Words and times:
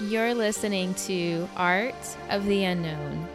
You're 0.00 0.34
listening 0.34 0.94
to 0.94 1.48
Art 1.54 1.94
of 2.30 2.46
the 2.46 2.64
Unknown, 2.64 3.28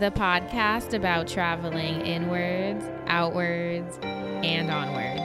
the 0.00 0.10
podcast 0.10 0.94
about 0.94 1.28
traveling 1.28 2.00
inwards, 2.06 2.84
outwards, 3.06 3.98
and 4.02 4.70
onwards. 4.70 5.20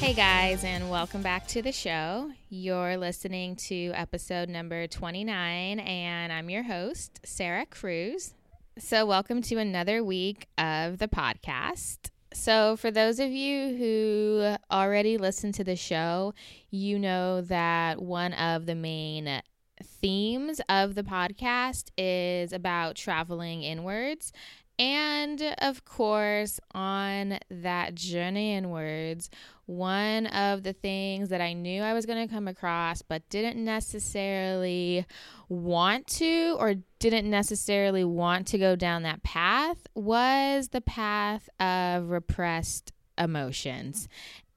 Hey 0.00 0.12
guys, 0.12 0.64
and 0.64 0.90
welcome 0.90 1.22
back 1.22 1.46
to 1.48 1.62
the 1.62 1.72
show. 1.72 2.32
You're 2.50 2.96
listening 2.96 3.54
to 3.56 3.92
episode 3.94 4.48
number 4.48 4.88
29, 4.88 5.78
and 5.78 6.32
I'm 6.32 6.50
your 6.50 6.64
host, 6.64 7.20
Sarah 7.24 7.66
Cruz. 7.66 8.34
So, 8.78 9.06
welcome 9.06 9.42
to 9.42 9.58
another 9.58 10.02
week 10.02 10.48
of 10.58 10.98
the 10.98 11.08
podcast. 11.08 12.10
So, 12.36 12.76
for 12.76 12.90
those 12.90 13.18
of 13.18 13.30
you 13.30 13.76
who 13.76 14.56
already 14.70 15.16
listen 15.16 15.52
to 15.52 15.64
the 15.64 15.74
show, 15.74 16.34
you 16.70 16.98
know 16.98 17.40
that 17.40 18.00
one 18.00 18.34
of 18.34 18.66
the 18.66 18.74
main 18.74 19.40
themes 19.82 20.60
of 20.68 20.94
the 20.94 21.02
podcast 21.02 21.90
is 21.96 22.52
about 22.52 22.94
traveling 22.94 23.62
inwards. 23.62 24.32
And 24.78 25.42
of 25.58 25.84
course, 25.86 26.60
on 26.72 27.38
that 27.50 27.94
journey 27.94 28.54
inwards, 28.54 29.30
one 29.66 30.26
of 30.26 30.62
the 30.62 30.72
things 30.72 31.28
that 31.28 31.40
I 31.40 31.52
knew 31.52 31.82
I 31.82 31.92
was 31.92 32.06
going 32.06 32.26
to 32.26 32.32
come 32.32 32.48
across, 32.48 33.02
but 33.02 33.28
didn't 33.28 33.62
necessarily 33.62 35.04
want 35.48 36.06
to 36.06 36.56
or 36.58 36.74
didn't 36.98 37.28
necessarily 37.28 38.04
want 38.04 38.46
to 38.48 38.58
go 38.58 38.76
down 38.76 39.02
that 39.02 39.22
path 39.22 39.86
was 39.94 40.68
the 40.68 40.80
path 40.80 41.48
of 41.60 42.10
repressed 42.10 42.92
emotions. 43.18 44.08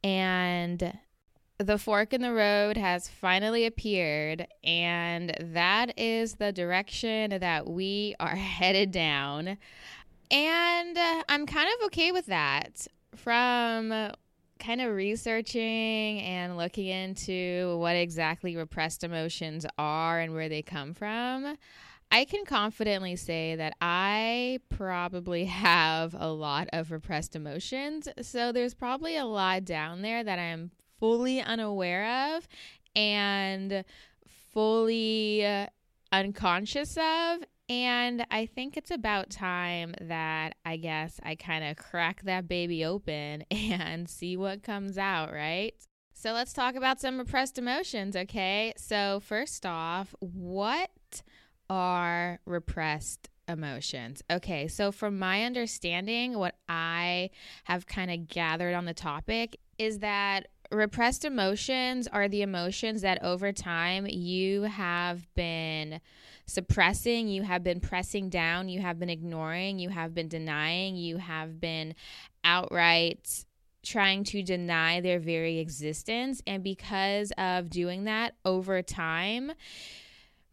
And 0.03 0.97
the 1.57 1.77
fork 1.77 2.13
in 2.13 2.21
the 2.21 2.33
road 2.33 2.77
has 2.77 3.09
finally 3.09 3.65
appeared, 3.65 4.47
and 4.63 5.35
that 5.39 5.97
is 5.99 6.35
the 6.35 6.53
direction 6.53 7.37
that 7.39 7.67
we 7.67 8.15
are 8.19 8.35
headed 8.35 8.91
down. 8.91 9.57
And 10.31 10.97
uh, 10.97 11.23
I'm 11.27 11.45
kind 11.45 11.67
of 11.79 11.87
okay 11.87 12.11
with 12.11 12.27
that. 12.27 12.87
From 13.15 13.91
kind 14.59 14.81
of 14.81 14.93
researching 14.93 16.19
and 16.21 16.57
looking 16.57 16.87
into 16.87 17.77
what 17.79 17.95
exactly 17.95 18.55
repressed 18.55 19.03
emotions 19.03 19.65
are 19.77 20.19
and 20.19 20.33
where 20.33 20.49
they 20.49 20.61
come 20.61 20.93
from, 20.93 21.57
I 22.11 22.25
can 22.25 22.43
confidently 22.45 23.15
say 23.15 23.55
that 23.55 23.75
I 23.81 24.59
probably 24.69 25.45
have 25.45 26.15
a 26.17 26.29
lot 26.29 26.67
of 26.73 26.91
repressed 26.91 27.35
emotions. 27.35 28.07
So 28.21 28.51
there's 28.51 28.73
probably 28.73 29.17
a 29.17 29.25
lot 29.25 29.65
down 29.65 30.01
there 30.01 30.23
that 30.23 30.39
I'm 30.39 30.71
fully 30.99 31.41
unaware 31.41 32.35
of 32.35 32.47
and 32.95 33.83
fully 34.51 35.45
uh, 35.45 35.67
unconscious 36.11 36.97
of. 36.97 37.43
And 37.69 38.25
I 38.31 38.47
think 38.47 38.77
it's 38.77 38.89
about 38.89 39.29
time 39.29 39.93
that 40.01 40.55
I 40.65 40.77
guess 40.77 41.19
I 41.21 41.35
kind 41.35 41.63
of 41.63 41.77
crack 41.77 42.23
that 42.23 42.47
baby 42.47 42.83
open 42.83 43.43
and 43.51 44.09
see 44.09 44.35
what 44.35 44.63
comes 44.63 44.97
out, 44.97 45.31
right? 45.31 45.75
So 46.13 46.33
let's 46.33 46.51
talk 46.51 46.75
about 46.75 46.99
some 46.99 47.19
repressed 47.19 47.57
emotions, 47.57 48.15
okay? 48.15 48.73
So, 48.75 49.21
first 49.21 49.65
off, 49.65 50.13
what 50.19 51.21
are 51.69 52.39
repressed 52.45 53.29
emotions? 53.47 54.21
Okay, 54.29 54.67
so 54.67 54.91
from 54.91 55.17
my 55.17 55.45
understanding, 55.45 56.37
what 56.37 56.55
I 56.67 57.29
have 57.65 57.85
kind 57.85 58.11
of 58.11 58.27
gathered 58.27 58.73
on 58.73 58.83
the 58.83 58.93
topic 58.93 59.59
is 59.77 59.99
that 59.99 60.47
repressed 60.71 61.25
emotions 61.25 62.07
are 62.07 62.27
the 62.27 62.41
emotions 62.41 63.01
that 63.01 63.23
over 63.23 63.51
time 63.51 64.05
you 64.07 64.63
have 64.63 65.27
been 65.35 65.99
suppressing, 66.45 67.27
you 67.27 67.43
have 67.43 67.63
been 67.63 67.79
pressing 67.79 68.29
down, 68.29 68.69
you 68.69 68.79
have 68.79 68.99
been 68.99 69.09
ignoring, 69.09 69.79
you 69.79 69.89
have 69.89 70.13
been 70.13 70.27
denying, 70.27 70.95
you 70.95 71.17
have 71.17 71.59
been 71.59 71.95
outright 72.43 73.45
trying 73.83 74.23
to 74.25 74.43
deny 74.43 74.99
their 74.99 75.19
very 75.19 75.59
existence. 75.59 76.41
And 76.45 76.63
because 76.63 77.31
of 77.37 77.69
doing 77.69 78.03
that 78.03 78.35
over 78.45 78.81
time, 78.81 79.53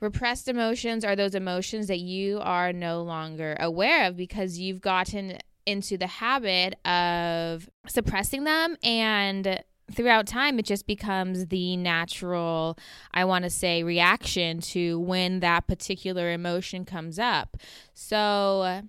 repressed 0.00 0.48
emotions 0.48 1.04
are 1.04 1.16
those 1.16 1.34
emotions 1.34 1.88
that 1.88 1.98
you 1.98 2.40
are 2.40 2.72
no 2.72 3.02
longer 3.02 3.56
aware 3.58 4.08
of 4.08 4.16
because 4.16 4.58
you've 4.58 4.80
gotten 4.80 5.38
into 5.66 5.98
the 5.98 6.06
habit 6.06 6.74
of 6.86 7.68
suppressing 7.88 8.44
them 8.44 8.76
and 8.82 9.62
throughout 9.90 10.26
time, 10.26 10.58
it 10.58 10.64
just 10.64 10.86
becomes 10.86 11.46
the 11.46 11.76
natural, 11.76 12.78
I 13.12 13.24
want 13.24 13.44
to 13.44 13.50
say, 13.50 13.82
reaction 13.82 14.60
to 14.62 14.98
when 14.98 15.40
that 15.40 15.66
particular 15.66 16.32
emotion 16.32 16.84
comes 16.84 17.18
up. 17.18 17.56
So, 17.94 18.82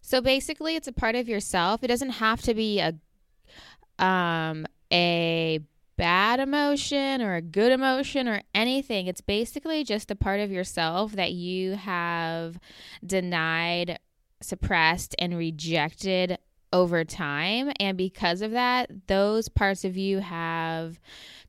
so 0.00 0.20
basically, 0.20 0.76
it's 0.76 0.88
a 0.88 0.92
part 0.92 1.14
of 1.14 1.28
yourself. 1.28 1.82
It 1.82 1.88
doesn't 1.88 2.10
have 2.10 2.42
to 2.42 2.54
be 2.54 2.80
a, 2.80 2.94
um, 4.04 4.66
a 4.92 5.60
bad 5.96 6.40
emotion 6.40 7.20
or 7.20 7.34
a 7.34 7.42
good 7.42 7.72
emotion 7.72 8.28
or 8.28 8.42
anything. 8.54 9.06
It's 9.06 9.20
basically 9.20 9.82
just 9.82 10.10
a 10.10 10.16
part 10.16 10.40
of 10.40 10.50
yourself 10.50 11.12
that 11.12 11.32
you 11.32 11.74
have 11.74 12.58
denied, 13.04 13.98
suppressed, 14.40 15.14
and 15.18 15.36
rejected 15.36 16.38
over 16.72 17.04
time. 17.04 17.72
And 17.80 17.96
because 17.96 18.42
of 18.42 18.52
that, 18.52 18.90
those 19.06 19.48
parts 19.48 19.84
of 19.84 19.96
you 19.96 20.18
have 20.18 21.00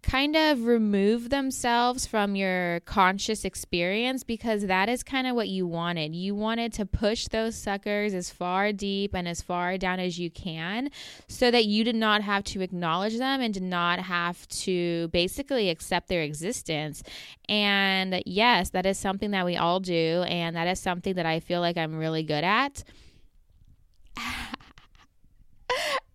kind 0.02 0.36
of 0.36 0.66
removed 0.66 1.30
themselves 1.30 2.06
from 2.06 2.36
your 2.36 2.80
conscious 2.82 3.44
experience 3.44 4.24
because 4.24 4.66
that 4.68 4.88
is 4.88 5.04
kind 5.04 5.28
of 5.28 5.36
what 5.36 5.50
you 5.50 5.68
wanted. 5.68 6.16
You 6.16 6.34
wanted 6.36 6.72
to 6.74 6.86
push 6.86 7.28
those 7.28 7.56
suckers 7.56 8.14
as 8.14 8.30
far 8.30 8.72
deep 8.72 9.14
and 9.14 9.28
as 9.28 9.42
far 9.42 9.78
down 9.78 10.00
as 10.00 10.18
you 10.18 10.32
can 10.32 10.90
so 11.28 11.52
that 11.52 11.66
you 11.66 11.84
did 11.84 11.96
not 11.96 12.22
have 12.22 12.46
to 12.46 12.62
acknowledge 12.62 13.18
them 13.18 13.42
and 13.42 13.54
did 13.54 13.64
not 13.64 14.00
have 14.00 14.48
to 14.48 15.10
basically 15.10 15.70
accept 15.70 16.08
their 16.08 16.22
existence. 16.22 17.04
And 17.50 18.24
yes, 18.26 18.70
that 18.70 18.86
is 18.86 18.98
something 18.98 19.32
that 19.32 19.46
we 19.46 19.58
all 19.58 19.82
do. 19.82 20.24
And 20.28 20.56
that 20.56 20.68
is 20.68 20.80
something 20.80 21.16
that 21.16 21.26
I 21.26 21.42
feel 21.42 21.60
like 21.60 21.78
I'm 21.78 21.98
really 21.98 22.24
good 22.24 22.46
at. 22.46 22.84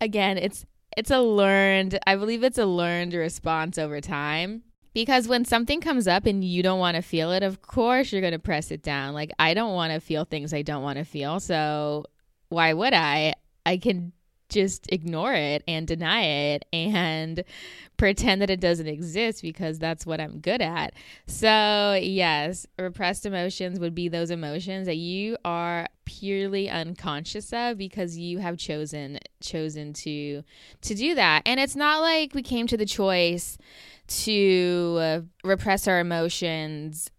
Again, 0.05 0.39
it's 0.39 0.65
it's 0.97 1.11
a 1.11 1.21
learned, 1.21 1.99
I 2.07 2.15
believe 2.15 2.45
it's 2.45 2.59
a 2.59 2.67
learned 2.67 3.15
response 3.15 3.79
over 3.79 4.01
time. 4.01 4.63
Because 4.93 5.27
when 5.27 5.45
something 5.45 5.81
comes 5.81 6.07
up 6.07 6.25
and 6.25 6.45
you 6.45 6.63
don't 6.63 6.79
want 6.79 6.95
to 6.95 7.03
feel 7.03 7.33
it, 7.33 7.43
of 7.43 7.63
course 7.63 8.13
you're 8.13 8.21
going 8.21 8.33
to 8.33 8.39
press 8.39 8.71
it 8.71 8.81
down. 8.81 9.13
Like, 9.13 9.33
I 9.41 9.53
don't 9.53 9.75
want 9.75 9.93
to 9.93 9.99
feel 9.99 10.25
things 10.25 10.55
I 10.55 10.63
don't 10.63 10.85
want 10.85 10.99
to 10.99 11.05
feel. 11.05 11.41
So, 11.41 12.05
why 12.49 12.73
would 12.73 12.95
I? 12.95 13.35
I 13.67 13.79
can 13.79 14.13
just 14.49 14.91
ignore 14.93 15.35
it 15.35 15.63
and 15.67 15.87
deny 15.87 16.23
it 16.23 16.65
and 16.73 17.45
pretend 17.97 18.43
that 18.43 18.51
it 18.51 18.61
doesn't 18.61 18.87
exist 18.87 19.43
because 19.43 19.79
that's 19.79 20.05
what 20.05 20.21
I'm 20.21 20.39
good 20.41 20.61
at. 20.61 20.95
So, 21.27 21.99
yes, 22.01 22.67
repressed 22.79 23.27
emotions 23.27 23.79
would 23.79 23.95
be 23.95 24.09
those 24.09 24.31
emotions 24.31 24.87
that 24.87 24.97
you 24.97 25.37
are 25.45 25.89
purely 26.05 26.69
unconscious 26.69 27.53
of 27.53 27.79
because 27.79 28.19
you 28.19 28.39
have 28.39 28.59
chosen 28.59 29.19
chosen 29.41 29.93
to 29.93 30.43
to 30.83 30.95
do 30.95 31.15
that. 31.15 31.43
And 31.47 31.59
it's 31.61 31.77
not 31.77 32.01
like 32.01 32.35
we 32.35 32.43
came 32.43 32.67
to 32.67 32.77
the 32.77 32.87
choice 32.87 33.59
to 34.07 34.97
uh, 35.01 35.21
repress 35.43 35.89
our 35.89 36.01
emotions 36.01 37.11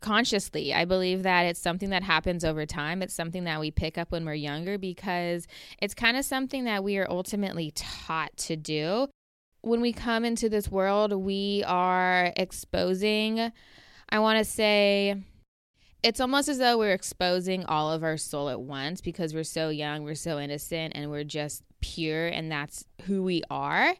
consciously. 0.00 0.72
I 0.72 0.84
believe 0.84 1.22
that 1.24 1.42
it's 1.42 1.60
something 1.60 1.90
that 1.90 2.02
happens 2.02 2.44
over 2.44 2.66
time. 2.66 3.02
It's 3.02 3.14
something 3.14 3.44
that 3.44 3.60
we 3.60 3.70
pick 3.70 3.98
up 3.98 4.12
when 4.12 4.24
we're 4.24 4.34
younger 4.34 4.78
because 4.78 5.46
it's 5.80 5.94
kind 5.94 6.16
of 6.16 6.24
something 6.24 6.64
that 6.64 6.84
we 6.84 6.98
are 6.98 7.10
ultimately 7.10 7.72
taught 7.74 8.36
to 8.38 8.56
do. 8.56 9.08
When 9.62 9.80
we 9.80 9.92
come 9.92 10.24
into 10.24 10.48
this 10.48 10.70
world, 10.70 11.12
we 11.12 11.64
are 11.66 12.32
exposing, 12.36 13.52
I 14.08 14.18
want 14.20 14.38
to 14.38 14.44
say, 14.44 15.16
it's 16.02 16.20
almost 16.20 16.48
as 16.48 16.58
though 16.58 16.78
we're 16.78 16.92
exposing 16.92 17.64
all 17.64 17.90
of 17.90 18.04
our 18.04 18.16
soul 18.16 18.48
at 18.48 18.60
once 18.60 19.00
because 19.00 19.34
we're 19.34 19.42
so 19.42 19.68
young, 19.68 20.04
we're 20.04 20.14
so 20.14 20.38
innocent, 20.38 20.92
and 20.94 21.10
we're 21.10 21.24
just 21.24 21.64
pure, 21.80 22.28
and 22.28 22.50
that's 22.52 22.84
who 23.06 23.24
we 23.24 23.42
are. 23.50 23.94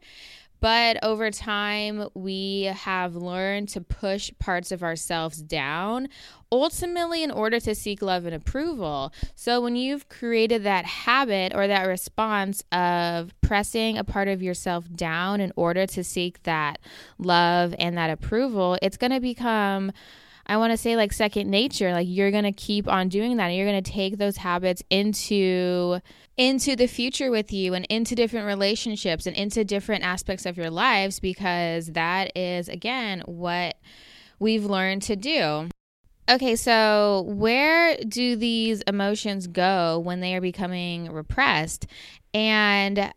But 0.61 1.03
over 1.05 1.31
time, 1.31 2.09
we 2.15 2.65
have 2.65 3.15
learned 3.15 3.69
to 3.71 3.81
push 3.81 4.33
parts 4.39 4.73
of 4.73 4.83
ourselves 4.83 5.41
down, 5.41 6.09
ultimately, 6.51 7.23
in 7.23 7.31
order 7.31 7.61
to 7.61 7.75
seek 7.75 8.03
love 8.03 8.25
and 8.25 8.35
approval. 8.35 9.13
So, 9.37 9.61
when 9.61 9.77
you've 9.77 10.09
created 10.09 10.65
that 10.65 10.85
habit 10.85 11.53
or 11.55 11.67
that 11.69 11.87
response 11.87 12.65
of 12.73 13.33
pressing 13.41 13.99
a 13.99 14.05
part 14.05 14.29
of 14.29 14.43
yourself 14.43 14.85
down 14.95 15.41
in 15.41 15.53
order 15.55 15.87
to 15.87 16.03
seek 16.03 16.43
that 16.43 16.79
love 17.19 17.75
and 17.79 17.97
that 17.97 18.11
approval, 18.11 18.79
it's 18.83 18.97
going 18.97 19.13
to 19.13 19.21
become. 19.21 19.93
I 20.49 20.57
want 20.57 20.73
to 20.73 20.77
say 20.77 20.97
like 20.97 21.13
second 21.13 21.51
nature. 21.51 21.93
Like 21.93 22.07
you're 22.09 22.31
going 22.31 22.45
to 22.45 22.53
keep 22.53 22.89
on 22.89 23.09
doing 23.09 23.37
that 23.37 23.45
and 23.45 23.57
you're 23.57 23.67
going 23.67 23.83
to 23.83 23.91
take 23.91 24.17
those 24.17 24.39
habits 24.39 24.83
into 24.89 26.01
into 26.39 26.77
the 26.77 26.87
future 26.87 27.31
with 27.31 27.53
you 27.53 27.75
and 27.75 27.85
into 27.91 28.15
different 28.15 28.47
relationships 28.47 29.27
and 29.27 29.37
into 29.37 29.65
different 29.65 30.05
aspects 30.05 30.47
of 30.47 30.57
your 30.57 30.71
lives 30.71 31.21
because 31.21 31.89
that 31.89 32.37
is, 32.37 32.69
again, 32.69 33.23
what 33.27 33.77
we've 34.39 34.65
learned 34.65 35.03
to 35.03 35.17
do. 35.17 35.69
Okay, 36.31 36.57
so 36.57 37.25
where 37.27 37.97
do 37.97 38.37
these 38.37 38.83
emotions 38.83 39.47
go 39.47 39.99
when 39.99 40.21
they 40.21 40.35
are 40.35 40.41
becoming 40.41 41.11
repressed? 41.11 41.87
And 42.35 43.13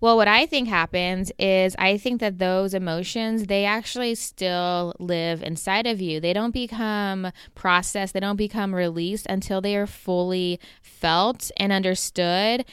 well, 0.00 0.16
what 0.16 0.28
I 0.28 0.46
think 0.46 0.68
happens 0.68 1.32
is 1.38 1.74
I 1.78 1.96
think 1.96 2.20
that 2.20 2.38
those 2.38 2.74
emotions, 2.74 3.46
they 3.46 3.64
actually 3.64 4.14
still 4.14 4.94
live 4.98 5.42
inside 5.42 5.86
of 5.86 6.00
you. 6.00 6.20
They 6.20 6.32
don't 6.32 6.52
become 6.52 7.32
processed, 7.54 8.12
they 8.12 8.20
don't 8.20 8.36
become 8.36 8.74
released 8.74 9.26
until 9.28 9.60
they 9.60 9.76
are 9.76 9.86
fully 9.86 10.60
felt 10.82 11.50
and 11.56 11.72
understood 11.72 12.64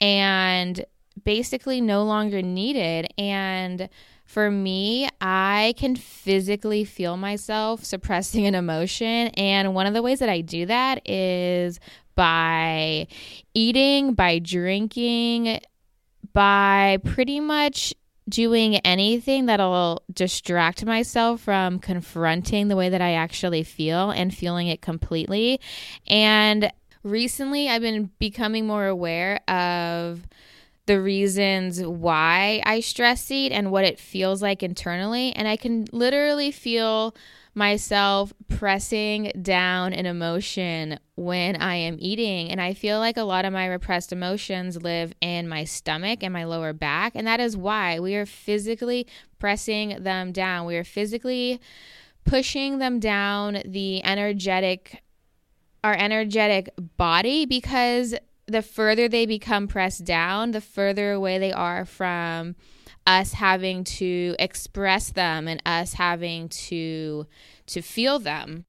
and 0.00 0.84
basically 1.24 1.80
no 1.80 2.04
longer 2.04 2.40
needed. 2.40 3.12
And 3.18 3.88
for 4.24 4.48
me, 4.48 5.08
I 5.20 5.74
can 5.76 5.96
physically 5.96 6.84
feel 6.84 7.16
myself 7.16 7.84
suppressing 7.84 8.46
an 8.46 8.54
emotion. 8.54 9.28
And 9.28 9.74
one 9.74 9.86
of 9.86 9.94
the 9.94 10.02
ways 10.02 10.20
that 10.20 10.28
I 10.28 10.40
do 10.40 10.66
that 10.66 11.06
is 11.08 11.80
by 12.14 13.08
eating, 13.54 14.14
by 14.14 14.38
drinking, 14.38 15.60
by 16.32 16.98
pretty 17.04 17.40
much 17.40 17.94
doing 18.28 18.76
anything 18.76 19.46
that'll 19.46 20.02
distract 20.12 20.84
myself 20.84 21.40
from 21.42 21.78
confronting 21.78 22.68
the 22.68 22.76
way 22.76 22.88
that 22.88 23.00
I 23.00 23.14
actually 23.14 23.64
feel 23.64 24.10
and 24.10 24.32
feeling 24.34 24.68
it 24.68 24.80
completely. 24.80 25.60
And 26.06 26.72
recently, 27.02 27.68
I've 27.68 27.82
been 27.82 28.10
becoming 28.18 28.66
more 28.66 28.86
aware 28.86 29.40
of 29.48 30.26
the 30.86 31.00
reasons 31.00 31.82
why 31.82 32.62
I 32.64 32.80
stress 32.80 33.30
eat 33.30 33.52
and 33.52 33.70
what 33.70 33.84
it 33.84 33.98
feels 33.98 34.42
like 34.42 34.62
internally. 34.62 35.32
And 35.32 35.46
I 35.46 35.56
can 35.56 35.86
literally 35.92 36.50
feel 36.50 37.14
myself 37.54 38.32
pressing 38.48 39.32
down 39.42 39.92
an 39.92 40.06
emotion 40.06 40.98
when 41.16 41.56
I 41.56 41.74
am 41.76 41.96
eating. 41.98 42.50
And 42.50 42.60
I 42.60 42.74
feel 42.74 42.98
like 42.98 43.16
a 43.16 43.22
lot 43.22 43.44
of 43.44 43.52
my 43.52 43.66
repressed 43.66 44.12
emotions 44.12 44.82
live 44.82 45.12
in 45.20 45.48
my 45.48 45.64
stomach 45.64 46.22
and 46.22 46.32
my 46.32 46.44
lower 46.44 46.72
back. 46.72 47.12
And 47.14 47.26
that 47.26 47.40
is 47.40 47.56
why 47.56 47.98
we 47.98 48.14
are 48.14 48.26
physically 48.26 49.06
pressing 49.38 50.02
them 50.02 50.32
down. 50.32 50.66
We 50.66 50.76
are 50.76 50.84
physically 50.84 51.60
pushing 52.24 52.78
them 52.78 53.00
down 53.00 53.62
the 53.64 54.04
energetic 54.04 55.02
our 55.82 55.94
energetic 55.94 56.68
body 56.98 57.46
because 57.46 58.14
the 58.46 58.60
further 58.60 59.08
they 59.08 59.24
become 59.24 59.66
pressed 59.66 60.04
down, 60.04 60.50
the 60.50 60.60
further 60.60 61.12
away 61.12 61.38
they 61.38 61.52
are 61.52 61.86
from 61.86 62.54
us 63.06 63.32
having 63.32 63.84
to 63.84 64.34
express 64.38 65.10
them 65.10 65.48
and 65.48 65.62
us 65.66 65.94
having 65.94 66.48
to 66.48 67.26
to 67.66 67.82
feel 67.82 68.18
them. 68.18 68.64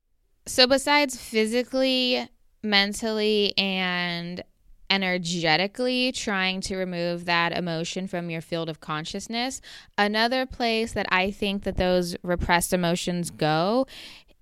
So 0.46 0.68
besides 0.68 1.18
physically, 1.18 2.28
mentally 2.64 3.54
and 3.58 4.44
energetically 4.90 6.12
trying 6.12 6.60
to 6.60 6.76
remove 6.76 7.26
that 7.26 7.54
emotion 7.54 8.08
from 8.08 8.30
your 8.30 8.42
field 8.42 8.68
of 8.68 8.82
consciousness, 8.82 9.62
another 9.98 10.46
place 10.46 10.92
that 10.94 11.08
I 11.10 11.32
think 11.32 11.64
that 11.64 11.78
those 11.78 12.16
repressed 12.24 12.74
emotions 12.74 13.32
go 13.32 13.88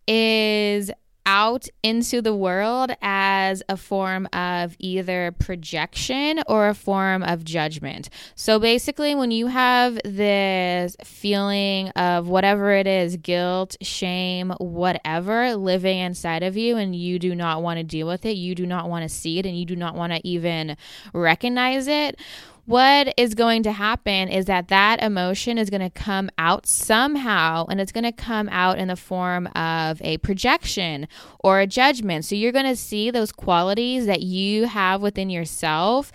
is 0.08 0.90
out 1.30 1.68
into 1.84 2.24
the 2.24 2.34
world 2.34 2.92
as 3.04 3.62
a 3.70 3.78
form 3.78 4.28
of 4.34 4.76
either 4.80 5.31
projection 5.38 6.42
or 6.48 6.70
a 6.70 6.74
form 6.74 7.22
of 7.22 7.44
judgment. 7.44 8.10
So 8.34 8.58
basically, 8.58 9.14
when 9.14 9.30
you 9.30 9.46
have 9.46 10.00
this 10.04 10.96
feeling 11.04 11.90
of 11.90 12.28
whatever 12.28 12.72
it 12.72 12.88
is 12.88 13.16
guilt, 13.16 13.78
shame, 13.80 14.56
whatever 14.60 15.56
living 15.56 16.00
inside 16.00 16.42
of 16.42 16.58
you, 16.58 16.78
and 16.78 16.96
you 16.96 17.20
do 17.20 17.36
not 17.36 17.62
want 17.62 17.78
to 17.78 17.84
deal 17.84 18.08
with 18.08 18.26
it, 18.26 18.36
you 18.36 18.56
do 18.56 18.66
not 18.66 18.90
want 18.90 19.04
to 19.04 19.10
see 19.10 19.38
it, 19.38 19.46
and 19.46 19.56
you 19.56 19.66
do 19.66 19.76
not 19.76 19.94
want 19.94 20.12
to 20.12 20.28
even 20.28 20.76
recognize 21.14 21.88
it 21.88 22.20
what 22.69 23.12
is 23.18 23.33
going 23.33 23.63
to 23.63 23.71
happen 23.71 24.30
is 24.30 24.45
that 24.45 24.68
that 24.68 25.01
emotion 25.01 25.57
is 25.57 25.71
going 25.71 25.81
to 25.81 25.89
come 25.89 26.30
out 26.38 26.68
somehow 26.68 27.66
and 27.66 27.81
it's 27.81 27.92
going 27.92 28.04
to 28.04 28.12
come 28.12 28.48
out 28.50 28.77
in 28.77 28.89
the 28.89 28.95
form 28.95 29.48
of 29.56 30.00
a 30.04 30.19
projection 30.19 31.07
or 31.39 31.60
a 31.60 31.66
judgment. 31.66 32.25
So 32.25 32.36
you're 32.36 32.51
going 32.51 32.68
to 32.68 32.75
see 32.75 33.10
those 33.10 33.31
qualities 33.31 34.06
that 34.06 34.21
you 34.21 34.66
have 34.66 35.01
within 35.01 35.31
yourself. 35.31 36.12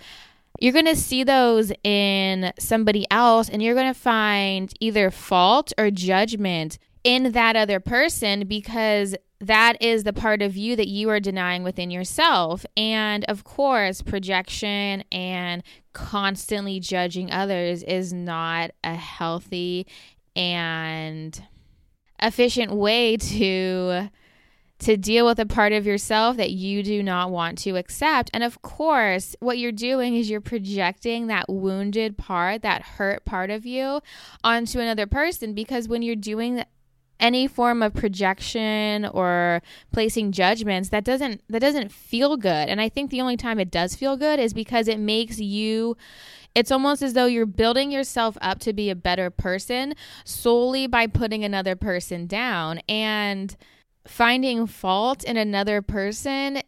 You're 0.61 0.71
going 0.71 0.85
to 0.85 0.95
see 0.95 1.25
those 1.25 1.73
in 1.83 2.53
somebody 2.57 3.05
else 3.11 3.49
and 3.49 3.61
you're 3.61 3.75
going 3.75 3.93
to 3.93 3.99
find 3.99 4.73
either 4.79 5.11
fault 5.11 5.73
or 5.77 5.91
judgment 5.91 6.77
in 7.03 7.33
that 7.33 7.57
other 7.57 7.81
person 7.81 8.47
because 8.47 9.13
that 9.41 9.81
is 9.81 10.03
the 10.03 10.13
part 10.13 10.41
of 10.41 10.55
you 10.55 10.75
that 10.75 10.87
you 10.87 11.09
are 11.09 11.19
denying 11.19 11.63
within 11.63 11.91
yourself. 11.91 12.65
And 12.77 13.25
of 13.25 13.43
course, 13.43 14.01
projection 14.01 15.03
and 15.11 15.63
constantly 15.93 16.79
judging 16.79 17.31
others 17.31 17.83
is 17.83 18.13
not 18.13 18.71
a 18.83 18.95
healthy 18.95 19.87
and 20.35 21.41
efficient 22.21 22.71
way 22.71 23.17
to 23.17 24.09
to 24.77 24.97
deal 24.97 25.25
with 25.25 25.39
a 25.39 25.45
part 25.45 25.71
of 25.71 25.85
yourself 25.85 26.35
that 26.35 26.51
you 26.51 26.83
do 26.83 27.01
not 27.01 27.31
want 27.31 27.57
to 27.57 27.77
accept. 27.77 28.29
And 28.33 28.43
of 28.43 28.61
course, 28.61 29.33
what 29.39 29.57
you're 29.57 29.71
doing 29.71 30.15
is 30.15 30.29
you're 30.29 30.41
projecting 30.41 31.27
that 31.27 31.47
wounded 31.47 32.17
part, 32.17 32.61
that 32.63 32.81
hurt 32.81 33.23
part 33.23 33.49
of 33.49 33.65
you 33.65 34.01
onto 34.43 34.79
another 34.79 35.07
person 35.07 35.53
because 35.53 35.87
when 35.87 36.01
you're 36.01 36.15
doing 36.17 36.63
any 37.19 37.47
form 37.47 37.81
of 37.81 37.93
projection 37.93 39.05
or 39.05 39.61
placing 39.91 40.31
judgments 40.31 40.89
that 40.89 41.03
doesn't 41.03 41.41
that 41.49 41.59
doesn't 41.59 41.91
feel 41.91 42.37
good. 42.37 42.69
And 42.69 42.81
i 42.81 42.89
think 42.89 43.09
the 43.09 43.21
only 43.21 43.37
time 43.37 43.59
it 43.59 43.71
does 43.71 43.95
feel 43.95 44.17
good 44.17 44.39
is 44.39 44.53
because 44.53 44.87
it 44.87 44.99
makes 44.99 45.39
you 45.39 45.95
it's 46.55 46.71
almost 46.71 47.01
as 47.01 47.13
though 47.13 47.25
you're 47.25 47.45
building 47.45 47.91
yourself 47.91 48.37
up 48.41 48.59
to 48.59 48.71
be 48.71 48.89
a 48.89 48.95
better 48.95 49.29
person 49.29 49.93
solely 50.23 50.87
by 50.87 51.05
putting 51.05 51.43
another 51.43 51.75
person 51.75 52.25
down. 52.27 52.79
And 52.87 53.55
finding 54.07 54.65
fault 54.65 55.25
in 55.25 55.35
another 55.35 55.81
person 55.81 56.61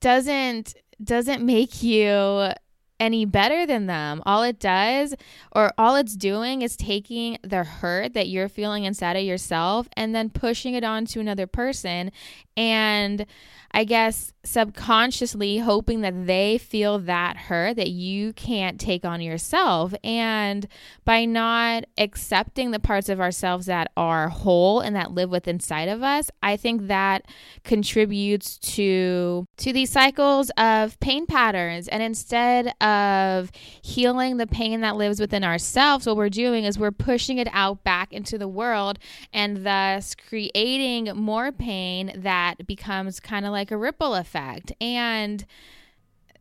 doesn't 0.00 0.74
doesn't 1.02 1.44
make 1.44 1.82
you 1.82 2.50
any 3.00 3.24
better 3.24 3.66
than 3.66 3.86
them. 3.86 4.22
All 4.26 4.42
it 4.42 4.58
does, 4.58 5.14
or 5.52 5.72
all 5.78 5.96
it's 5.96 6.16
doing, 6.16 6.62
is 6.62 6.76
taking 6.76 7.38
the 7.42 7.64
hurt 7.64 8.14
that 8.14 8.28
you're 8.28 8.48
feeling 8.48 8.84
inside 8.84 9.16
of 9.16 9.24
yourself 9.24 9.88
and 9.96 10.14
then 10.14 10.30
pushing 10.30 10.74
it 10.74 10.84
on 10.84 11.04
to 11.06 11.20
another 11.20 11.46
person. 11.46 12.10
And 12.58 13.24
I 13.70 13.84
guess 13.84 14.32
subconsciously 14.44 15.58
hoping 15.58 16.00
that 16.00 16.26
they 16.26 16.56
feel 16.56 16.98
that 17.00 17.36
hurt 17.36 17.76
that 17.76 17.90
you 17.90 18.32
can't 18.32 18.80
take 18.80 19.04
on 19.04 19.20
yourself. 19.20 19.94
And 20.02 20.66
by 21.04 21.26
not 21.26 21.84
accepting 21.98 22.70
the 22.70 22.80
parts 22.80 23.10
of 23.10 23.20
ourselves 23.20 23.66
that 23.66 23.92
are 23.94 24.30
whole 24.30 24.80
and 24.80 24.96
that 24.96 25.12
live 25.12 25.30
within 25.30 25.56
inside 25.58 25.88
of 25.88 26.02
us, 26.02 26.30
I 26.42 26.56
think 26.56 26.86
that 26.86 27.26
contributes 27.64 28.58
to 28.58 29.44
to 29.58 29.72
these 29.72 29.90
cycles 29.90 30.50
of 30.56 30.98
pain 31.00 31.26
patterns. 31.26 31.88
And 31.88 32.02
instead 32.02 32.72
of 32.80 33.50
healing 33.82 34.36
the 34.36 34.46
pain 34.46 34.80
that 34.80 34.96
lives 34.96 35.20
within 35.20 35.44
ourselves, 35.44 36.06
what 36.06 36.16
we're 36.16 36.30
doing 36.30 36.64
is 36.64 36.78
we're 36.78 36.90
pushing 36.90 37.38
it 37.38 37.48
out 37.52 37.84
back 37.84 38.12
into 38.12 38.38
the 38.38 38.48
world 38.48 38.98
and 39.32 39.66
thus 39.66 40.14
creating 40.14 41.10
more 41.16 41.52
pain 41.52 42.12
that 42.16 42.47
becomes 42.66 43.20
kind 43.20 43.44
of 43.44 43.52
like 43.52 43.70
a 43.70 43.76
ripple 43.76 44.14
effect 44.14 44.28
effect. 44.28 44.72
And 44.80 45.44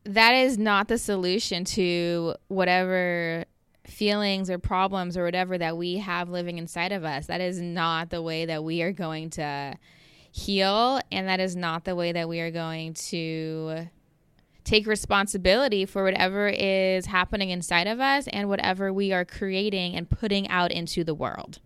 that 0.03 0.33
is 0.33 0.57
not 0.57 0.87
the 0.87 0.97
solution 0.97 1.65
to 1.65 2.35
whatever 2.47 3.45
feelings 3.85 4.49
or 4.49 4.57
problems 4.57 5.17
or 5.17 5.23
whatever 5.23 5.57
that 5.57 5.77
we 5.77 5.97
have 5.97 6.29
living 6.29 6.57
inside 6.57 6.91
of 6.91 7.03
us. 7.03 7.27
That 7.27 7.41
is 7.41 7.59
not 7.61 8.09
the 8.09 8.21
way 8.21 8.45
that 8.45 8.63
we 8.63 8.81
are 8.81 8.91
going 8.91 9.29
to 9.31 9.77
heal. 10.31 10.99
And 11.11 11.27
that 11.27 11.39
is 11.39 11.55
not 11.55 11.85
the 11.85 11.95
way 11.95 12.11
that 12.11 12.29
we 12.29 12.39
are 12.39 12.51
going 12.51 12.93
to 12.93 13.87
take 14.63 14.85
responsibility 14.85 15.85
for 15.85 16.03
whatever 16.03 16.49
is 16.49 17.05
happening 17.05 17.49
inside 17.49 17.87
of 17.87 18.01
us 18.01 18.27
and 18.27 18.49
whatever 18.49 18.91
we 18.91 19.13
are 19.13 19.23
creating 19.23 19.95
and 19.95 20.09
putting 20.09 20.47
out 20.49 20.71
into 20.71 21.05
the 21.05 21.13
world. 21.13 21.59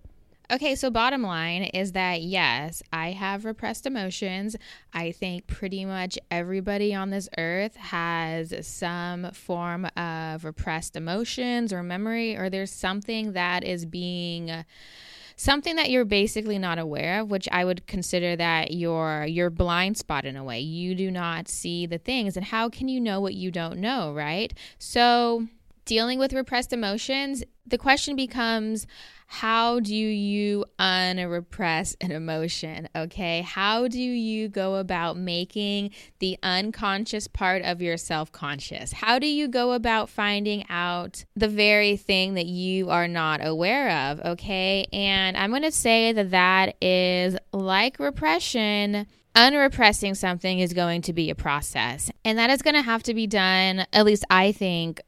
Okay, 0.51 0.75
so 0.75 0.89
bottom 0.89 1.21
line 1.21 1.63
is 1.63 1.93
that 1.93 2.23
yes, 2.23 2.83
I 2.91 3.11
have 3.11 3.45
repressed 3.45 3.85
emotions. 3.85 4.57
I 4.93 5.13
think 5.13 5.47
pretty 5.47 5.85
much 5.85 6.19
everybody 6.29 6.93
on 6.93 7.09
this 7.09 7.29
earth 7.37 7.77
has 7.77 8.53
some 8.67 9.31
form 9.31 9.85
of 9.95 10.43
repressed 10.43 10.97
emotions 10.97 11.71
or 11.71 11.83
memory, 11.83 12.35
or 12.35 12.49
there's 12.49 12.69
something 12.69 13.31
that 13.31 13.63
is 13.63 13.85
being 13.85 14.65
something 15.37 15.77
that 15.77 15.89
you're 15.89 16.03
basically 16.03 16.59
not 16.59 16.79
aware 16.79 17.21
of, 17.21 17.31
which 17.31 17.47
I 17.49 17.63
would 17.63 17.87
consider 17.87 18.35
that 18.35 18.73
your 18.73 19.25
your 19.25 19.49
blind 19.49 19.95
spot 19.95 20.25
in 20.25 20.35
a 20.35 20.43
way. 20.43 20.59
You 20.59 20.95
do 20.95 21.09
not 21.09 21.47
see 21.47 21.85
the 21.85 21.97
things 21.97 22.35
and 22.35 22.45
how 22.45 22.67
can 22.67 22.89
you 22.89 22.99
know 22.99 23.21
what 23.21 23.35
you 23.35 23.51
don't 23.51 23.79
know, 23.79 24.11
right? 24.13 24.53
So, 24.79 25.47
dealing 25.85 26.19
with 26.19 26.33
repressed 26.33 26.73
emotions, 26.73 27.41
the 27.65 27.77
question 27.77 28.17
becomes 28.17 28.85
how 29.33 29.79
do 29.79 29.95
you 29.95 30.65
unrepress 30.77 31.95
an 32.01 32.11
emotion? 32.11 32.89
Okay. 32.93 33.39
How 33.39 33.87
do 33.87 33.97
you 33.97 34.49
go 34.49 34.75
about 34.75 35.15
making 35.15 35.91
the 36.19 36.37
unconscious 36.43 37.29
part 37.29 37.61
of 37.61 37.81
yourself 37.81 38.33
conscious? 38.33 38.91
How 38.91 39.19
do 39.19 39.27
you 39.27 39.47
go 39.47 39.71
about 39.71 40.09
finding 40.09 40.65
out 40.67 41.23
the 41.33 41.47
very 41.47 41.95
thing 41.95 42.33
that 42.33 42.45
you 42.45 42.89
are 42.89 43.07
not 43.07 43.39
aware 43.41 44.09
of? 44.09 44.19
Okay. 44.19 44.85
And 44.91 45.37
I'm 45.37 45.51
going 45.51 45.61
to 45.61 45.71
say 45.71 46.11
that 46.11 46.31
that 46.31 46.75
is 46.83 47.37
like 47.53 47.99
repression 47.99 49.07
unrepressing 49.33 50.13
something 50.13 50.59
is 50.59 50.73
going 50.73 51.03
to 51.03 51.13
be 51.13 51.29
a 51.29 51.35
process. 51.35 52.11
And 52.25 52.37
that 52.37 52.49
is 52.49 52.61
going 52.61 52.73
to 52.73 52.81
have 52.81 53.01
to 53.03 53.13
be 53.13 53.27
done, 53.27 53.85
at 53.93 54.03
least 54.03 54.25
I 54.29 54.51
think, 54.51 54.99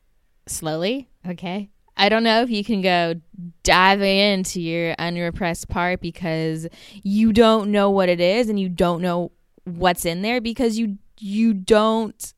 slowly. 0.47 1.09
Okay. 1.27 1.71
I 1.95 2.09
don't 2.09 2.23
know 2.23 2.41
if 2.41 2.49
you 2.49 2.63
can 2.63 2.81
go 2.81 3.15
diving 3.63 4.17
into 4.17 4.61
your 4.61 4.95
unrepressed 4.97 5.69
part 5.69 6.01
because 6.01 6.67
you 7.03 7.33
don't 7.33 7.71
know 7.71 7.89
what 7.89 8.09
it 8.09 8.19
is 8.19 8.49
and 8.49 8.59
you 8.59 8.69
don't 8.69 9.01
know 9.01 9.31
what's 9.65 10.05
in 10.05 10.21
there 10.21 10.41
because 10.41 10.77
you 10.77 10.97
you 11.19 11.53
don't 11.53 12.33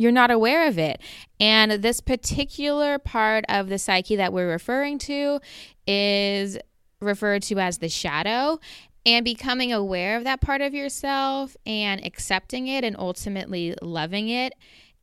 you're 0.00 0.12
not 0.12 0.30
aware 0.30 0.66
of 0.66 0.78
it. 0.78 1.02
And 1.38 1.72
this 1.72 2.00
particular 2.00 2.98
part 2.98 3.44
of 3.50 3.68
the 3.68 3.78
psyche 3.78 4.16
that 4.16 4.32
we're 4.32 4.48
referring 4.48 4.98
to 5.00 5.40
is 5.86 6.56
referred 7.00 7.42
to 7.44 7.58
as 7.58 7.78
the 7.78 7.88
shadow. 7.90 8.58
And 9.06 9.24
becoming 9.24 9.72
aware 9.72 10.16
of 10.16 10.24
that 10.24 10.42
part 10.42 10.60
of 10.60 10.74
yourself 10.74 11.56
and 11.64 12.04
accepting 12.04 12.68
it 12.68 12.84
and 12.84 12.96
ultimately 12.98 13.74
loving 13.80 14.28
it 14.28 14.52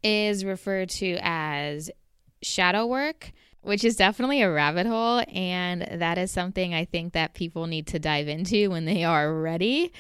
is 0.03 0.45
referred 0.45 0.89
to 0.89 1.17
as 1.21 1.89
shadow 2.43 2.85
work 2.85 3.31
which 3.67 3.83
is 3.83 3.97
definitely 3.97 4.41
a 4.41 4.51
rabbit 4.51 4.87
hole. 4.87 5.23
And 5.33 5.81
that 5.91 6.17
is 6.17 6.31
something 6.31 6.73
I 6.73 6.85
think 6.85 7.13
that 7.13 7.33
people 7.33 7.67
need 7.67 7.85
to 7.87 7.99
dive 7.99 8.27
into 8.27 8.69
when 8.69 8.85
they 8.85 9.03
are 9.03 9.33
ready. 9.33 9.91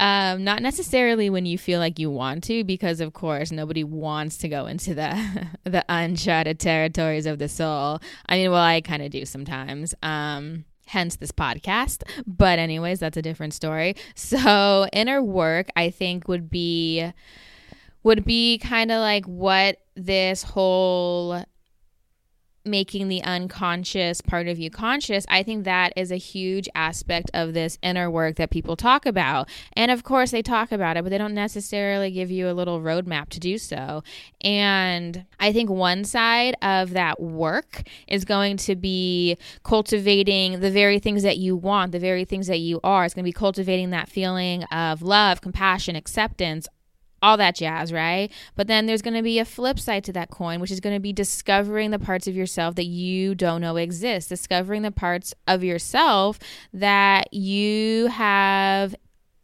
Um, 0.00 0.42
not 0.42 0.62
necessarily 0.62 1.30
when 1.30 1.46
you 1.46 1.56
feel 1.56 1.78
like 1.78 2.00
you 2.00 2.10
want 2.10 2.42
to, 2.44 2.64
because 2.64 3.00
of 3.00 3.12
course 3.12 3.52
nobody 3.52 3.84
wants 3.84 4.38
to 4.38 4.48
go 4.48 4.66
into 4.66 4.94
the 4.94 5.48
the 5.64 5.84
uncharted 5.88 6.58
territories 6.58 7.26
of 7.26 7.38
the 7.38 7.48
soul. 7.48 8.00
I 8.26 8.38
mean, 8.38 8.50
well, 8.50 8.62
I 8.62 8.80
kind 8.80 9.02
of 9.02 9.10
do 9.10 9.24
sometimes. 9.24 9.94
Um, 10.02 10.64
hence 10.86 11.16
this 11.16 11.30
podcast. 11.32 12.02
But 12.26 12.58
anyways, 12.58 12.98
that's 12.98 13.16
a 13.16 13.22
different 13.22 13.54
story. 13.54 13.94
So 14.16 14.88
inner 14.92 15.22
work, 15.22 15.68
I 15.76 15.90
think, 15.90 16.26
would 16.26 16.50
be 16.50 17.12
would 18.02 18.24
be 18.24 18.58
kind 18.58 18.90
of 18.90 18.98
like 18.98 19.24
what 19.26 19.78
this 19.94 20.42
whole 20.42 21.44
making 22.64 23.08
the 23.08 23.22
unconscious 23.22 24.20
part 24.20 24.48
of 24.48 24.58
you 24.58 24.70
conscious, 24.70 25.24
I 25.28 25.42
think 25.42 25.64
that 25.64 25.92
is 25.96 26.12
a 26.12 26.16
huge 26.16 26.68
aspect 26.74 27.30
of 27.34 27.54
this 27.54 27.78
inner 27.82 28.10
work 28.10 28.36
that 28.36 28.50
people 28.50 28.76
talk 28.76 29.06
about. 29.06 29.48
And 29.74 29.90
of 29.90 30.04
course, 30.04 30.30
they 30.30 30.42
talk 30.42 30.72
about 30.72 30.96
it, 30.96 31.02
but 31.02 31.10
they 31.10 31.18
don't 31.18 31.34
necessarily 31.34 32.10
give 32.10 32.30
you 32.30 32.48
a 32.48 32.52
little 32.52 32.80
roadmap 32.80 33.28
to 33.30 33.40
do 33.40 33.58
so. 33.58 34.02
And 34.42 35.24
I 35.40 35.52
think 35.52 35.70
one 35.70 36.04
side 36.04 36.56
of 36.62 36.90
that 36.90 37.20
work 37.20 37.82
is 38.06 38.24
going 38.24 38.56
to 38.58 38.76
be 38.76 39.36
cultivating 39.64 40.60
the 40.60 40.70
very 40.70 40.98
things 40.98 41.22
that 41.22 41.38
you 41.38 41.56
want, 41.56 41.92
the 41.92 41.98
very 41.98 42.24
things 42.24 42.46
that 42.46 42.60
you 42.60 42.80
are. 42.84 43.04
It's 43.04 43.14
going 43.14 43.24
to 43.24 43.28
be 43.28 43.32
cultivating 43.32 43.90
that 43.90 44.08
feeling 44.08 44.64
of 44.64 45.02
love, 45.02 45.40
compassion, 45.40 45.96
acceptance, 45.96 46.68
all 47.22 47.36
that 47.36 47.54
jazz, 47.54 47.92
right? 47.92 48.30
But 48.56 48.66
then 48.66 48.86
there's 48.86 49.02
going 49.02 49.14
to 49.14 49.22
be 49.22 49.38
a 49.38 49.44
flip 49.44 49.78
side 49.78 50.04
to 50.04 50.12
that 50.14 50.30
coin, 50.30 50.60
which 50.60 50.70
is 50.70 50.80
going 50.80 50.96
to 50.96 51.00
be 51.00 51.12
discovering 51.12 51.90
the 51.90 51.98
parts 51.98 52.26
of 52.26 52.34
yourself 52.34 52.74
that 52.74 52.86
you 52.86 53.34
don't 53.34 53.60
know 53.60 53.76
exist, 53.76 54.28
discovering 54.28 54.82
the 54.82 54.90
parts 54.90 55.32
of 55.46 55.62
yourself 55.62 56.38
that 56.72 57.32
you 57.32 58.08
have 58.08 58.94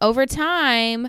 over 0.00 0.26
time 0.26 1.08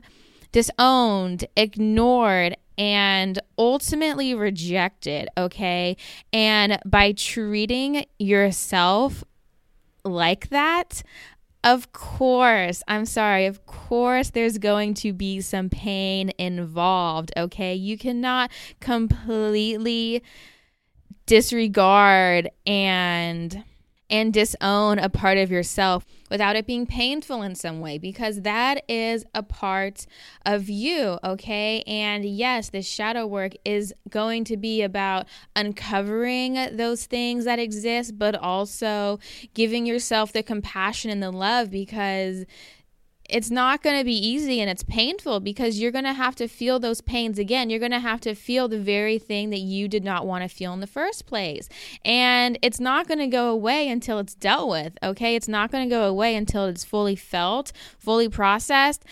disowned, 0.52 1.46
ignored, 1.56 2.56
and 2.78 3.40
ultimately 3.58 4.34
rejected, 4.34 5.28
okay? 5.38 5.98
And 6.32 6.80
by 6.86 7.12
treating 7.12 8.06
yourself 8.18 9.24
like 10.04 10.50
that, 10.50 11.04
of 11.64 11.92
course, 11.92 12.84
I'm 12.88 13.06
sorry. 13.06 13.46
Of 13.46 13.66
course, 13.66 14.30
there's 14.30 14.58
going 14.58 14.94
to 14.96 15.14
be 15.14 15.42
some 15.42 15.70
pain 15.70 16.32
involved. 16.38 17.32
Okay. 17.36 17.76
You 17.76 17.98
cannot 17.98 18.52
completely 18.80 20.24
disregard 21.26 22.50
and 22.66 23.64
and 24.10 24.34
disown 24.34 25.00
a 25.00 25.10
part 25.10 25.38
of 25.38 25.52
yourself 25.52 26.06
without 26.30 26.56
it 26.56 26.66
being 26.66 26.86
painful 26.86 27.42
in 27.42 27.56
some 27.56 27.80
way 27.80 27.98
because 27.98 28.42
that 28.42 28.84
is 28.88 29.24
a 29.34 29.44
part 29.44 30.06
of 30.46 30.70
you, 30.70 31.18
okay? 31.24 31.84
And 31.86 32.26
yes, 32.26 32.70
this 32.70 32.88
shadow 32.88 33.26
work 33.26 33.54
is 33.66 33.94
going 34.10 34.44
to 34.46 34.58
be 34.58 34.82
about 34.82 35.28
uncovering 35.56 36.76
those 36.76 37.06
things 37.06 37.46
that 37.46 37.60
exist, 37.60 38.18
but 38.18 38.36
also 38.36 39.20
giving 39.54 39.86
yourself 39.86 40.34
the 40.34 40.44
compassion 40.44 41.12
and 41.12 41.22
the 41.22 41.32
love 41.32 41.72
because 41.72 42.46
it's 43.30 43.52
not 43.52 43.82
going 43.84 43.98
to 43.98 44.04
be 44.04 44.16
easy 44.16 44.60
and 44.60 44.70
it's 44.70 44.84
painful 44.84 45.40
because 45.40 45.80
you're 45.80 45.92
going 45.92 46.06
to 46.06 46.14
have 46.14 46.36
to 46.36 46.48
feel 46.48 46.80
those 46.80 47.02
pains 47.02 47.40
again. 47.40 47.70
You're 47.70 47.80
going 47.80 47.92
to 47.92 48.00
have 48.00 48.22
to 48.22 48.36
feel 48.36 48.68
the 48.68 48.80
very 48.80 49.20
thing 49.20 49.50
that 49.52 49.60
you 49.60 49.88
did 49.88 50.04
not 50.04 50.26
want 50.26 50.44
to 50.44 50.50
feel 50.50 50.74
in 50.74 50.80
the 50.80 50.88
first 50.88 51.26
place. 51.26 51.70
And 52.04 52.58
it's 52.62 52.80
not 52.80 53.08
going 53.08 53.20
to 53.20 53.28
go 53.28 53.50
away 53.52 53.90
until 53.90 54.20
it's 54.20 54.36
dealt 54.36 54.70
with, 54.70 54.98
okay? 55.04 55.36
It's 55.36 55.48
not 55.48 55.72
going 55.72 55.88
to 55.88 55.96
go 55.96 56.08
away 56.08 56.36
until 56.36 56.66
it's 56.66 56.84
fully 56.84 57.16
felt, 57.16 57.72
fully 57.98 58.30
processed 58.30 59.06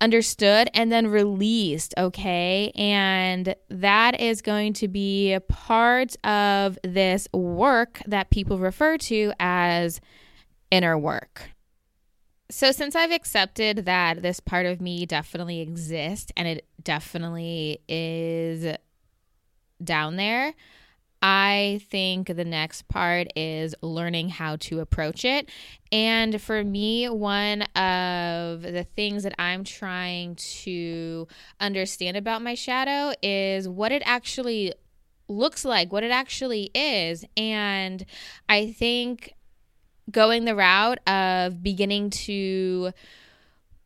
understood 0.00 0.68
and 0.74 0.92
then 0.92 1.06
released, 1.06 1.94
okay? 1.96 2.70
And 2.74 3.54
that 3.70 4.20
is 4.20 4.42
going 4.42 4.74
to 4.74 4.88
be 4.88 5.32
a 5.32 5.40
part 5.40 6.14
of 6.24 6.78
this 6.82 7.26
work 7.32 8.00
that 8.06 8.30
people 8.30 8.58
refer 8.58 8.98
to 8.98 9.32
as 9.40 10.00
inner 10.70 10.98
work. 10.98 11.53
So, 12.50 12.72
since 12.72 12.94
I've 12.94 13.10
accepted 13.10 13.86
that 13.86 14.20
this 14.20 14.38
part 14.38 14.66
of 14.66 14.80
me 14.80 15.06
definitely 15.06 15.60
exists 15.60 16.30
and 16.36 16.46
it 16.46 16.66
definitely 16.82 17.80
is 17.88 18.76
down 19.82 20.16
there, 20.16 20.54
I 21.22 21.80
think 21.88 22.26
the 22.26 22.44
next 22.44 22.86
part 22.88 23.28
is 23.34 23.74
learning 23.80 24.28
how 24.28 24.56
to 24.56 24.80
approach 24.80 25.24
it. 25.24 25.48
And 25.90 26.38
for 26.38 26.62
me, 26.62 27.08
one 27.08 27.62
of 27.62 28.60
the 28.60 28.86
things 28.94 29.22
that 29.22 29.34
I'm 29.38 29.64
trying 29.64 30.34
to 30.34 31.26
understand 31.60 32.18
about 32.18 32.42
my 32.42 32.54
shadow 32.54 33.14
is 33.22 33.66
what 33.66 33.90
it 33.90 34.02
actually 34.04 34.74
looks 35.26 35.64
like, 35.64 35.90
what 35.94 36.04
it 36.04 36.10
actually 36.10 36.70
is. 36.74 37.24
And 37.38 38.04
I 38.46 38.70
think 38.72 39.32
going 40.10 40.44
the 40.44 40.54
route 40.54 40.98
of 41.08 41.62
beginning 41.62 42.10
to 42.10 42.92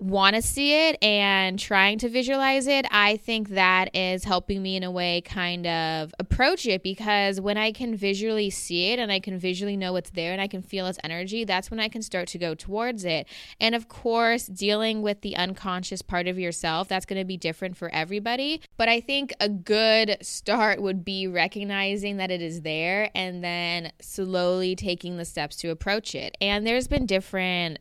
want 0.00 0.37
to 0.37 0.43
see 0.43 0.88
it 0.88 0.97
and 1.02 1.59
trying 1.59 1.99
to 1.99 2.09
visualize 2.09 2.69
it, 2.69 2.87
I 2.90 3.17
think 3.17 3.50
that 3.50 3.95
is 3.97 4.25
helping 4.25 4.62
me 4.62 4.76
in 4.76 4.85
a 4.85 4.90
way 4.90 5.21
kind 5.23 5.67
of 5.67 6.14
approach 6.21 6.67
it 6.67 6.85
because 6.85 7.40
when 7.40 7.59
I 7.59 7.73
can 7.73 7.97
visually 7.97 8.49
see 8.50 8.93
it 8.93 9.00
and 9.00 9.11
I 9.11 9.19
can 9.19 9.38
visually 9.38 9.76
know 9.76 9.93
what's 9.93 10.11
there 10.11 10.33
and 10.33 10.40
I 10.40 10.47
can 10.47 10.62
feel 10.62 10.87
its 10.87 11.00
energy, 11.02 11.45
that's 11.45 11.71
when 11.71 11.81
I 11.81 11.88
can 11.88 12.02
start 12.02 12.28
to 12.28 12.38
go 12.38 12.55
towards 12.55 13.05
it. 13.05 13.26
And 13.61 13.75
of 13.75 13.88
course, 13.88 14.47
dealing 14.47 15.02
with 15.02 15.23
the 15.23 15.37
unconscious 15.37 16.00
part 16.00 16.28
of 16.28 16.38
yourself, 16.38 16.87
that's 16.87 17.07
going 17.07 17.21
to 17.21 17.26
be 17.26 17.37
different 17.37 17.76
for 17.76 17.88
everybody. 17.93 18.61
But 18.76 18.88
I 18.88 19.00
think 19.00 19.33
a 19.40 19.49
good 19.49 20.19
start 20.23 20.81
would 20.81 21.05
be 21.05 21.26
recognizing 21.26 22.19
that 22.19 22.31
it 22.31 22.40
is 22.40 22.61
there 22.61 23.11
and 23.17 23.43
then 23.43 23.93
slowly 24.00 24.76
taking 24.76 25.17
the 25.17 25.25
steps 25.25 25.57
to 25.57 25.71
approach 25.71 26.14
it. 26.14 26.37
And 26.40 26.64
there's 26.64 26.87
been 26.87 27.05
different 27.05 27.81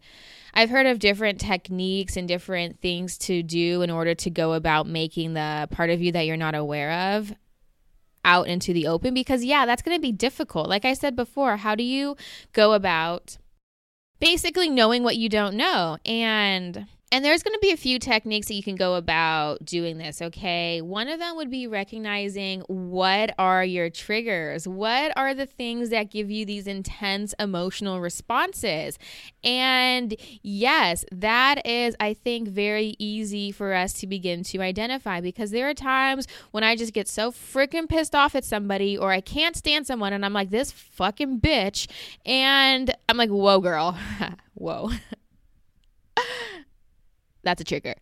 I've 0.58 0.72
heard 0.72 0.88
of 0.88 0.98
different 0.98 1.40
techniques 1.40 2.18
and 2.18 2.28
different 2.28 2.82
things 2.82 3.20
to 3.20 3.44
do 3.44 3.84
in 3.84 3.92
order 3.92 4.16
to 4.16 4.32
go 4.32 4.54
about 4.54 4.88
making 4.88 5.36
the 5.36 5.68
part 5.70 5.92
of 5.92 6.02
you 6.02 6.12
that 6.14 6.26
you're 6.26 6.36
not 6.36 6.56
aware 6.56 7.16
of 7.16 7.32
out 8.26 8.48
into 8.48 8.74
the 8.74 8.88
open 8.88 9.14
because 9.14 9.44
yeah, 9.44 9.68
that's 9.68 9.84
going 9.84 9.96
to 9.96 10.02
be 10.02 10.12
difficult. 10.12 10.68
Like 10.68 10.84
I 10.84 10.94
said 10.94 11.16
before, 11.16 11.58
how 11.58 11.76
do 11.76 11.84
you 11.84 12.18
go 12.54 12.74
about 12.74 13.38
basically 14.20 14.68
knowing 14.68 15.04
what 15.04 15.16
you 15.16 15.30
don't 15.30 15.56
know? 15.56 16.00
And 16.08 16.88
And 17.10 17.24
there's 17.24 17.42
going 17.42 17.54
to 17.54 17.60
be 17.62 17.72
a 17.72 17.78
few 17.78 18.00
techniques 18.00 18.48
that 18.48 18.56
you 18.56 18.64
can 18.64 18.76
go 18.76 18.96
about 18.96 19.64
doing 19.64 19.98
this, 19.98 20.22
okay? 20.22 20.82
One 20.82 21.08
of 21.08 21.20
them 21.20 21.38
would 21.38 21.50
be 21.50 21.66
recognizing 21.66 22.62
what 22.68 23.34
are 23.40 23.64
your 23.64 23.90
triggers? 23.90 24.68
What 24.68 25.14
are 25.16 25.34
the 25.34 25.46
things 25.46 25.90
that 25.92 26.12
give 26.12 26.30
you 26.30 26.46
these 26.46 26.68
intense 26.68 27.34
emotional 27.40 28.02
responses? 28.02 29.00
And 29.42 30.18
yes, 30.44 31.06
that 31.14 31.66
is, 31.66 31.96
I 32.02 32.14
think, 32.14 32.50
very 32.50 32.98
easy 33.00 33.54
for 33.54 33.74
us 33.74 33.94
to 33.94 34.08
begin 34.08 34.44
to 34.44 34.62
identify 34.62 35.22
because 35.22 35.52
there 35.52 35.70
are 35.70 35.74
times 35.74 36.28
when 36.52 36.66
I 36.66 36.76
just 36.76 36.92
get 36.92 37.08
so 37.08 37.32
freaking 37.32 37.88
pissed 37.88 38.16
off 38.16 38.36
at 38.36 38.44
somebody 38.44 38.98
or 38.98 39.12
I 39.14 39.22
can't 39.22 39.56
stand 39.56 39.88
someone 39.88 40.12
and 40.12 40.26
I'm 40.26 40.34
like, 40.34 40.50
this 40.50 40.74
fucking 40.74 41.40
bitch. 41.40 41.88
And 42.26 42.94
I'm 43.08 43.16
like, 43.16 43.30
whoa, 43.30 43.62
girl. 43.62 43.98
whoa. 44.56 44.90
That's 47.48 47.62
a 47.62 47.64
trigger 47.64 47.96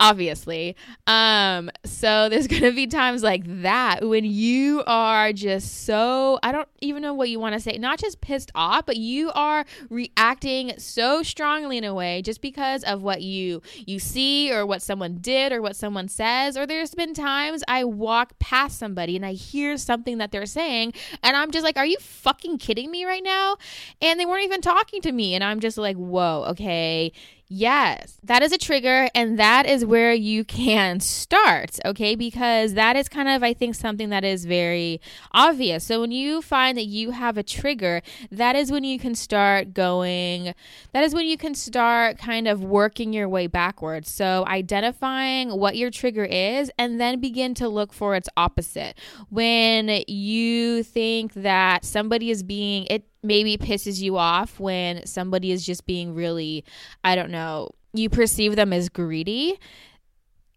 obviously. 0.00 0.74
Um 1.06 1.70
so 1.84 2.28
there's 2.28 2.46
gonna 2.48 2.72
be 2.72 2.86
times 2.86 3.22
like 3.22 3.42
that 3.62 4.00
when 4.02 4.24
you 4.24 4.82
are 4.86 5.32
just 5.32 5.84
so 5.84 6.38
i 6.42 6.50
don't 6.50 6.68
even 6.80 7.02
know 7.02 7.12
what 7.12 7.28
you 7.28 7.38
want 7.38 7.54
to 7.54 7.60
say 7.60 7.76
not 7.78 7.98
just 7.98 8.20
pissed 8.20 8.50
off 8.54 8.86
but 8.86 8.96
you 8.96 9.30
are 9.32 9.64
reacting 9.90 10.72
so 10.78 11.22
strongly 11.22 11.76
in 11.76 11.84
a 11.84 11.94
way 11.94 12.22
just 12.22 12.40
because 12.40 12.82
of 12.84 13.02
what 13.02 13.22
you 13.22 13.60
you 13.86 13.98
see 13.98 14.52
or 14.52 14.64
what 14.64 14.82
someone 14.82 15.18
did 15.20 15.52
or 15.52 15.60
what 15.60 15.76
someone 15.76 16.08
says. 16.08 16.56
Or 16.56 16.66
there's 16.66 16.94
been 16.94 17.14
times 17.14 17.62
i 17.68 17.84
walk 17.84 18.38
past 18.38 18.78
somebody 18.78 19.16
and 19.16 19.26
i 19.26 19.32
hear 19.32 19.76
something 19.76 20.18
that 20.18 20.32
they're 20.32 20.46
saying 20.46 20.94
and 21.22 21.36
i'm 21.36 21.50
just 21.50 21.64
like 21.64 21.76
are 21.76 21.86
you 21.86 21.98
fucking 21.98 22.58
kidding 22.58 22.90
me 22.90 23.04
right 23.04 23.22
now? 23.22 23.56
And 24.00 24.18
they 24.18 24.24
weren't 24.24 24.44
even 24.44 24.62
talking 24.62 25.02
to 25.02 25.12
me 25.12 25.34
and 25.34 25.44
i'm 25.44 25.60
just 25.60 25.76
like 25.76 25.96
whoa 25.96 26.44
okay 26.48 27.12
Yes, 27.52 28.20
that 28.22 28.44
is 28.44 28.52
a 28.52 28.58
trigger, 28.58 29.08
and 29.12 29.36
that 29.36 29.66
is 29.66 29.84
where 29.84 30.14
you 30.14 30.44
can 30.60 31.00
start, 31.00 31.80
okay? 31.84 32.14
Because 32.14 32.74
that 32.74 32.94
is 32.94 33.08
kind 33.08 33.28
of, 33.28 33.42
I 33.42 33.54
think, 33.54 33.74
something 33.74 34.10
that 34.10 34.22
is 34.22 34.44
very 34.44 35.00
obvious. 35.32 35.82
So 35.82 36.00
when 36.00 36.12
you 36.12 36.42
find 36.42 36.78
that 36.78 36.84
you 36.84 37.10
have 37.10 37.36
a 37.36 37.42
trigger, 37.42 38.02
that 38.30 38.54
is 38.54 38.70
when 38.70 38.84
you 38.84 39.00
can 39.00 39.16
start 39.16 39.74
going, 39.74 40.54
that 40.92 41.02
is 41.02 41.12
when 41.12 41.26
you 41.26 41.36
can 41.36 41.56
start 41.56 42.18
kind 42.18 42.46
of 42.46 42.62
working 42.62 43.12
your 43.12 43.28
way 43.28 43.48
backwards. 43.48 44.08
So 44.14 44.44
identifying 44.46 45.50
what 45.50 45.76
your 45.76 45.90
trigger 45.90 46.24
is, 46.24 46.70
and 46.78 47.00
then 47.00 47.18
begin 47.18 47.54
to 47.54 47.68
look 47.68 47.92
for 47.92 48.14
its 48.14 48.28
opposite. 48.36 48.96
When 49.28 50.04
you 50.06 50.84
think 50.84 51.32
that 51.34 51.84
somebody 51.84 52.30
is 52.30 52.44
being, 52.44 52.86
it 52.88 53.09
maybe 53.22 53.56
pisses 53.58 54.00
you 54.00 54.16
off 54.16 54.58
when 54.58 55.04
somebody 55.06 55.52
is 55.52 55.64
just 55.64 55.86
being 55.86 56.14
really, 56.14 56.64
I 57.04 57.14
don't 57.14 57.30
know, 57.30 57.70
you 57.92 58.08
perceive 58.08 58.56
them 58.56 58.72
as 58.72 58.88
greedy. 58.88 59.58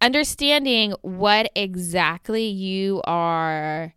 Understanding 0.01 0.93
what 1.01 1.51
exactly 1.55 2.45
you 2.45 3.01
are, 3.05 3.93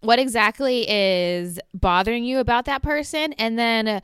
what 0.00 0.18
exactly 0.18 0.86
is 0.88 1.58
bothering 1.74 2.24
you 2.24 2.38
about 2.38 2.64
that 2.64 2.82
person, 2.82 3.32
and 3.34 3.58
then 3.58 4.00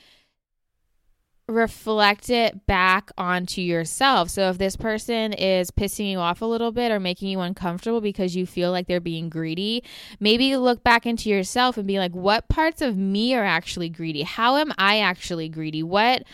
reflect 1.53 2.31
it 2.31 2.67
back 2.67 3.11
onto 3.17 3.61
yourself. 3.61 4.31
So 4.31 4.49
if 4.51 4.59
this 4.59 4.77
person 4.77 5.33
is 5.33 5.71
pissing 5.71 6.11
you 6.11 6.19
off 6.19 6.43
a 6.43 6.47
little 6.47 6.73
bit 6.73 6.91
or 6.91 6.99
making 6.99 7.29
you 7.29 7.41
uncomfortable 7.41 8.01
because 8.01 8.35
you 8.35 8.47
feel 8.47 8.71
like 8.71 8.87
they're 8.87 9.01
being 9.01 9.29
greedy, 9.29 9.85
maybe 10.19 10.57
look 10.57 10.83
back 10.83 11.07
into 11.07 11.29
yourself 11.29 11.77
and 11.77 11.87
be 11.87 11.99
like 11.99 12.13
what 12.13 12.49
parts 12.49 12.83
of 12.83 12.97
me 12.97 13.35
are 13.35 13.45
actually 13.45 13.89
greedy? 13.89 14.23
How 14.23 14.57
am 14.57 14.73
I 14.79 15.01
actually 15.01 15.49
greedy? 15.49 15.83
What 15.83 16.25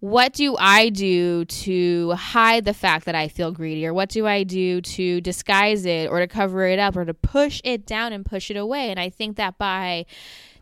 what 0.00 0.32
do 0.32 0.56
I 0.58 0.90
do 0.90 1.44
to 1.44 2.12
hide 2.12 2.64
the 2.64 2.74
fact 2.74 3.04
that 3.06 3.16
I 3.16 3.26
feel 3.26 3.50
greedy 3.50 3.84
or 3.84 3.92
what 3.92 4.08
do 4.08 4.28
I 4.28 4.44
do 4.44 4.80
to 4.80 5.20
disguise 5.20 5.84
it 5.84 6.08
or 6.08 6.20
to 6.20 6.28
cover 6.28 6.66
it 6.66 6.78
up 6.78 6.96
or 6.96 7.04
to 7.04 7.14
push 7.14 7.60
it 7.64 7.84
down 7.84 8.12
and 8.12 8.24
push 8.24 8.48
it 8.48 8.56
away? 8.56 8.90
And 8.90 9.00
I 9.00 9.10
think 9.10 9.36
that 9.36 9.58
by 9.58 10.06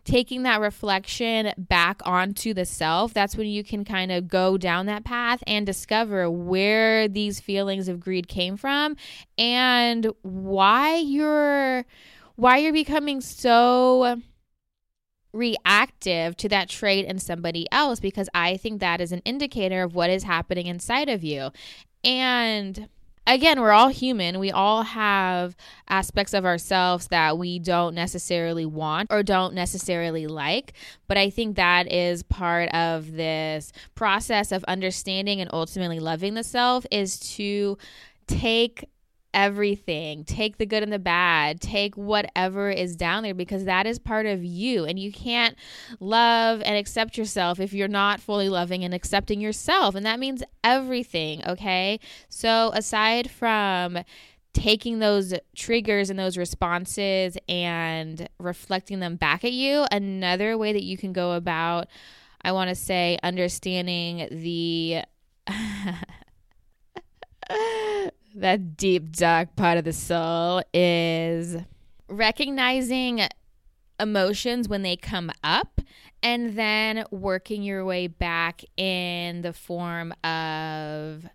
taking 0.07 0.45
that 0.45 0.61
reflection 0.61 1.53
back 1.59 2.01
onto 2.05 2.55
the 2.55 2.65
self, 2.65 3.13
that's 3.13 3.37
when 3.37 3.49
you 3.49 3.63
can 3.63 3.85
kind 3.85 4.11
of 4.11 4.29
go 4.29 4.57
down 4.57 4.87
that 4.87 5.05
path 5.05 5.43
and 5.47 5.67
discover 5.67 6.31
where 6.31 7.09
these 7.09 7.41
feelings 7.41 7.89
of 7.89 8.01
greed 8.01 8.29
came 8.29 8.57
from 8.57 8.97
and 9.37 10.07
why 10.23 10.97
you're 10.97 11.85
why 12.37 12.59
you're 12.59 12.73
becoming 12.73 13.21
so 13.21 14.21
reactive 15.33 16.37
to 16.37 16.49
that 16.49 16.69
trait 16.69 17.05
in 17.07 17.19
somebody 17.19 17.67
else 17.73 18.01
because 18.01 18.29
I 18.33 18.57
think 18.57 18.81
that 18.81 19.01
is 19.01 19.13
an 19.13 19.23
indicator 19.25 19.83
of 19.83 19.95
what 19.95 20.11
is 20.11 20.23
happening 20.23 20.67
inside 20.67 21.09
of 21.09 21.25
you. 21.25 21.51
And 22.05 22.89
again, 23.27 23.61
we're 23.61 23.73
all 23.73 23.89
human. 23.89 24.39
We 24.39 24.51
all 24.51 24.83
have 24.83 25.57
aspects 25.89 26.35
of 26.35 26.45
ourselves 26.45 27.09
that 27.09 27.39
we 27.39 27.59
don't 27.59 27.95
necessarily 27.95 28.67
want 28.67 29.11
or 29.11 29.23
don't 29.23 29.55
necessarily 29.55 30.27
like. 30.27 30.73
But 31.09 31.19
I 31.19 31.31
think 31.31 31.57
that 31.57 31.91
is 31.93 32.23
part 32.23 32.69
of 32.71 33.13
this 33.13 33.73
process 33.95 34.53
of 34.53 34.65
understanding 34.65 35.41
and 35.41 35.51
ultimately 35.53 36.01
loving 36.01 36.35
the 36.35 36.45
self 36.45 36.87
is 36.91 37.19
to 37.37 37.79
take 38.27 38.89
everything. 39.37 40.25
Take 40.25 40.57
the 40.57 40.65
good 40.65 40.83
and 40.83 40.93
the 40.93 40.99
bad. 40.99 41.61
Take 41.61 41.95
whatever 41.95 42.71
is 42.71 42.97
down 42.97 43.23
there 43.23 43.35
because 43.35 43.67
that 43.67 43.87
is 43.87 43.99
part 43.99 44.25
of 44.25 44.43
you. 44.43 44.87
And 44.87 44.99
you 44.99 45.13
can't 45.13 45.55
love 46.01 46.63
and 46.63 46.77
accept 46.77 47.19
yourself 47.19 47.61
if 47.61 47.75
you're 47.75 47.87
not 47.87 48.19
fully 48.19 48.49
loving 48.49 48.83
and 48.83 48.95
accepting 48.95 49.41
yourself. 49.41 49.95
And 49.95 50.07
that 50.07 50.19
means 50.19 50.43
everything, 50.65 51.47
okay? 51.47 52.01
So, 52.31 52.71
aside 52.75 53.31
from 53.31 53.99
taking 54.55 55.01
those 55.01 55.35
triggers 55.55 56.09
and 56.09 56.19
those 56.19 56.39
responses 56.39 57.37
and 57.47 58.27
reflecting 58.39 59.01
them 59.01 59.17
back 59.17 59.45
at 59.45 59.53
you, 59.53 59.85
another 59.93 60.57
way 60.57 60.73
that 60.73 60.83
you 60.83 60.97
can 60.97 61.13
go 61.13 61.33
about, 61.33 61.89
I 62.41 62.53
want 62.53 62.71
to 62.71 62.75
say, 62.75 63.19
understanding 63.23 64.29
the. 64.31 65.03
that 68.37 68.77
deep, 68.77 69.13
dark 69.13 69.57
part 69.57 69.79
of 69.79 69.85
the 69.85 69.93
soul 69.93 70.63
is 70.75 71.57
recognizing 72.09 73.23
emotions 73.99 74.69
when 74.69 74.83
they 74.83 74.97
come 74.97 75.31
up 75.43 75.81
and 76.23 76.57
then 76.57 77.05
working 77.11 77.63
your 77.63 77.85
way 77.85 78.07
back 78.07 78.63
in 78.77 79.43
the 79.43 79.53
form 79.53 80.13
of 80.23 81.27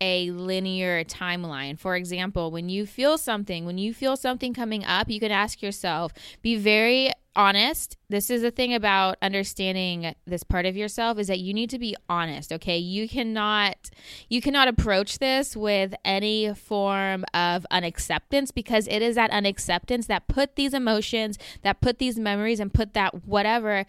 a 0.00 0.30
linear 0.30 1.04
timeline. 1.04 1.78
For 1.78 1.96
example, 1.96 2.50
when 2.50 2.68
you 2.68 2.86
feel 2.86 3.18
something, 3.18 3.66
when 3.66 3.78
you 3.78 3.92
feel 3.92 4.16
something 4.16 4.54
coming 4.54 4.84
up, 4.84 5.10
you 5.10 5.20
can 5.20 5.32
ask 5.32 5.62
yourself, 5.62 6.12
be 6.42 6.56
very 6.56 7.12
honest. 7.38 7.96
This 8.08 8.30
is 8.30 8.42
the 8.42 8.50
thing 8.50 8.74
about 8.74 9.16
understanding 9.22 10.14
this 10.26 10.42
part 10.42 10.66
of 10.66 10.76
yourself 10.76 11.18
is 11.18 11.28
that 11.28 11.38
you 11.38 11.54
need 11.54 11.70
to 11.70 11.78
be 11.78 11.94
honest, 12.08 12.52
okay? 12.52 12.78
You 12.78 13.08
cannot 13.08 13.90
you 14.28 14.40
cannot 14.40 14.66
approach 14.66 15.20
this 15.20 15.56
with 15.56 15.94
any 16.04 16.52
form 16.54 17.24
of 17.32 17.64
unacceptance 17.70 18.50
because 18.50 18.88
it 18.88 19.02
is 19.02 19.14
that 19.14 19.30
unacceptance 19.30 20.06
that 20.06 20.26
put 20.26 20.56
these 20.56 20.74
emotions, 20.74 21.38
that 21.62 21.80
put 21.80 21.98
these 21.98 22.18
memories 22.18 22.58
and 22.60 22.74
put 22.74 22.94
that 22.94 23.24
whatever 23.24 23.86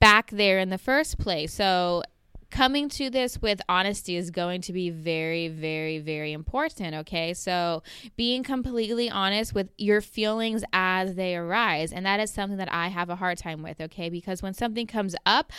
back 0.00 0.30
there 0.30 0.58
in 0.58 0.70
the 0.70 0.78
first 0.78 1.18
place. 1.18 1.52
So 1.52 2.02
coming 2.50 2.88
to 2.88 3.10
this 3.10 3.40
with 3.40 3.60
honesty 3.68 4.16
is 4.16 4.30
going 4.30 4.62
to 4.62 4.72
be 4.72 4.90
very, 4.90 5.48
very, 5.48 5.98
very 5.98 6.32
important. 6.32 6.94
Okay. 6.94 7.34
So 7.34 7.82
being 8.16 8.42
completely 8.42 9.10
honest 9.10 9.54
with 9.54 9.68
your 9.76 10.00
feelings 10.00 10.64
as 10.72 11.14
they 11.14 11.36
arise. 11.36 11.92
And 11.92 12.06
that 12.06 12.20
is 12.20 12.32
something 12.32 12.58
that 12.58 12.72
I 12.72 12.88
have 12.88 13.10
a 13.10 13.16
hard 13.16 13.38
time 13.38 13.62
with. 13.62 13.80
Okay. 13.80 14.08
Because 14.08 14.42
when 14.42 14.54
something 14.54 14.86
comes 14.86 15.14
up, 15.26 15.52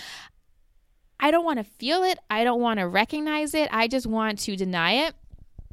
I 1.20 1.32
don't 1.32 1.46
want 1.46 1.60
to 1.60 1.64
feel 1.64 2.04
it. 2.04 2.18
I 2.30 2.44
don't 2.44 2.62
want 2.62 2.80
to 2.80 2.88
recognize 2.88 3.54
it. 3.54 3.70
I 3.72 3.88
just 3.88 4.08
want 4.08 4.40
to 4.40 4.56
deny 4.56 5.08
it. 5.08 5.16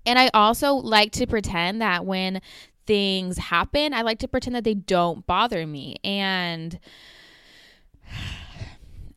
And 0.04 0.18
I 0.18 0.30
also 0.34 0.74
like 0.74 1.12
to 1.12 1.26
pretend 1.26 1.80
that 1.82 2.04
when 2.04 2.40
things 2.86 3.38
happen, 3.38 3.92
I 3.92 4.02
like 4.02 4.20
to 4.20 4.28
pretend 4.28 4.54
that 4.56 4.64
they 4.64 4.74
don't 4.74 5.26
bother 5.26 5.66
me. 5.66 5.96
And 6.04 6.78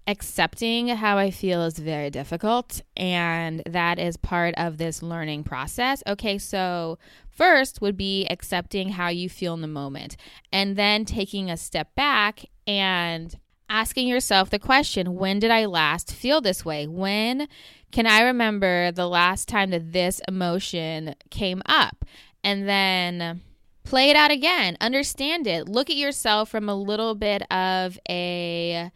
accepting 0.09 0.87
how 0.87 1.19
I 1.19 1.29
feel 1.29 1.63
is 1.63 1.77
very 1.77 2.09
difficult. 2.09 2.81
And 2.97 3.61
that 3.67 3.99
is 3.99 4.17
part 4.17 4.55
of 4.57 4.79
this 4.79 5.03
learning 5.03 5.43
process. 5.43 6.01
Okay, 6.07 6.39
so 6.39 6.97
first 7.29 7.79
would 7.79 7.95
be 7.95 8.25
accepting 8.27 8.89
how 8.89 9.09
you 9.09 9.29
feel 9.29 9.53
in 9.53 9.61
the 9.61 9.67
moment, 9.67 10.17
and 10.51 10.75
then 10.75 11.05
taking 11.05 11.49
a 11.49 11.57
step 11.57 11.93
back 11.95 12.45
and 12.65 13.37
asking 13.69 14.07
yourself 14.07 14.49
the 14.49 14.57
question 14.57 15.13
when 15.13 15.37
did 15.37 15.51
I 15.51 15.65
last 15.65 16.11
feel 16.11 16.41
this 16.41 16.65
way? 16.65 16.87
When 16.87 17.47
can 17.91 18.07
I 18.07 18.21
remember 18.21 18.91
the 18.91 19.07
last 19.07 19.47
time 19.47 19.69
that 19.69 19.93
this 19.93 20.21
emotion 20.27 21.13
came 21.29 21.61
up? 21.67 22.03
And 22.43 22.67
then 22.67 23.41
play 23.83 24.09
it 24.09 24.15
out 24.15 24.31
again, 24.31 24.75
understand 24.81 25.45
it, 25.45 25.69
look 25.69 25.89
at 25.89 25.95
yourself 25.95 26.49
from 26.49 26.67
a 26.67 26.75
little 26.75 27.13
bit 27.13 27.43
of 27.51 27.99
a 28.09 28.91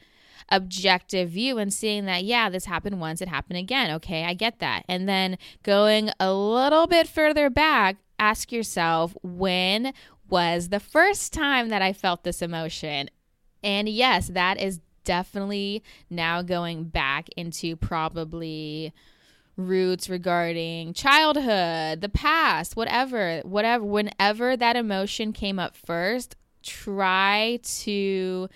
objective 0.50 1.30
view 1.30 1.58
and 1.58 1.74
seeing 1.74 2.06
that, 2.06 2.24
yeah, 2.24 2.50
this 2.50 2.66
happened 2.66 3.00
once, 3.00 3.22
it 3.22 3.28
happened 3.28 3.58
again. 3.58 3.92
Okay, 3.92 4.24
I 4.24 4.34
get 4.34 4.60
that. 4.60 4.84
And 4.88 5.08
then 5.08 5.38
going 5.64 6.10
a 6.20 6.34
little 6.34 6.88
bit 6.88 7.08
further 7.08 7.50
back, 7.50 7.98
ask 8.20 8.52
yourself, 8.52 9.16
when 9.24 9.94
was 10.30 10.70
the 10.70 10.80
first 10.80 11.34
time 11.34 11.70
that 11.70 11.82
I 11.82 11.94
felt 11.94 12.24
this 12.24 12.42
emotion? 12.42 13.10
And 13.64 13.88
yes, 13.88 14.28
that 14.30 14.60
is 14.60 14.80
definitely 15.04 15.84
now 16.10 16.42
going 16.42 16.86
back 16.86 17.30
into 17.36 17.76
probably 17.76 18.94
roots 19.56 20.10
regarding 20.10 20.94
childhood, 20.94 22.02
the 22.02 22.10
past, 22.10 22.76
whatever, 22.76 23.42
whatever, 23.44 23.84
whenever 23.84 24.58
that 24.58 24.76
emotion 24.76 25.32
came 25.32 25.60
up 25.60 25.76
first, 25.76 26.36
try 26.64 27.60
to 27.64 28.50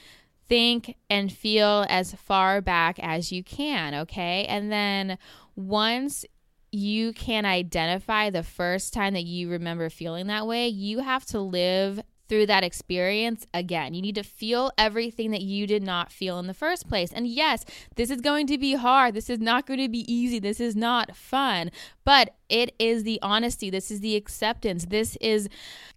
think 0.47 0.95
and 1.10 1.31
feel 1.31 1.86
as 1.89 2.13
far 2.13 2.62
back 2.62 2.99
as 2.99 3.31
you 3.31 3.43
can, 3.43 3.93
okay? 3.93 4.45
And 4.45 4.71
then 4.71 5.17
once 5.55 6.25
you 6.71 7.13
can 7.13 7.45
identify 7.45 8.29
the 8.29 8.43
first 8.43 8.93
time 8.93 9.13
that 9.13 9.23
you 9.23 9.49
remember 9.49 9.89
feeling 9.89 10.27
that 10.27 10.47
way, 10.47 10.67
you 10.67 10.99
have 10.99 11.25
to 11.27 11.39
live 11.39 12.01
through 12.29 12.45
that 12.45 12.63
experience 12.63 13.47
again. 13.53 13.93
You 13.93 14.01
need 14.01 14.15
to 14.15 14.23
feel 14.23 14.71
everything 14.77 15.31
that 15.31 15.41
you 15.41 15.65
did 15.65 15.83
not 15.83 16.11
feel 16.11 16.39
in 16.39 16.47
the 16.47 16.53
first 16.53 16.87
place. 16.87 17.11
And 17.11 17.27
yes, 17.27 17.65
this 17.95 18.09
is 18.09 18.21
going 18.21 18.47
to 18.47 18.57
be 18.57 18.75
hard. 18.75 19.15
This 19.15 19.29
is 19.29 19.39
not 19.39 19.65
going 19.65 19.79
to 19.79 19.89
be 19.89 20.11
easy. 20.11 20.39
This 20.39 20.59
is 20.59 20.75
not 20.75 21.15
fun. 21.15 21.71
But 22.05 22.35
it 22.47 22.73
is 22.79 23.03
the 23.03 23.19
honesty. 23.21 23.69
This 23.69 23.91
is 23.91 23.99
the 23.99 24.15
acceptance. 24.15 24.85
This 24.85 25.17
is 25.19 25.49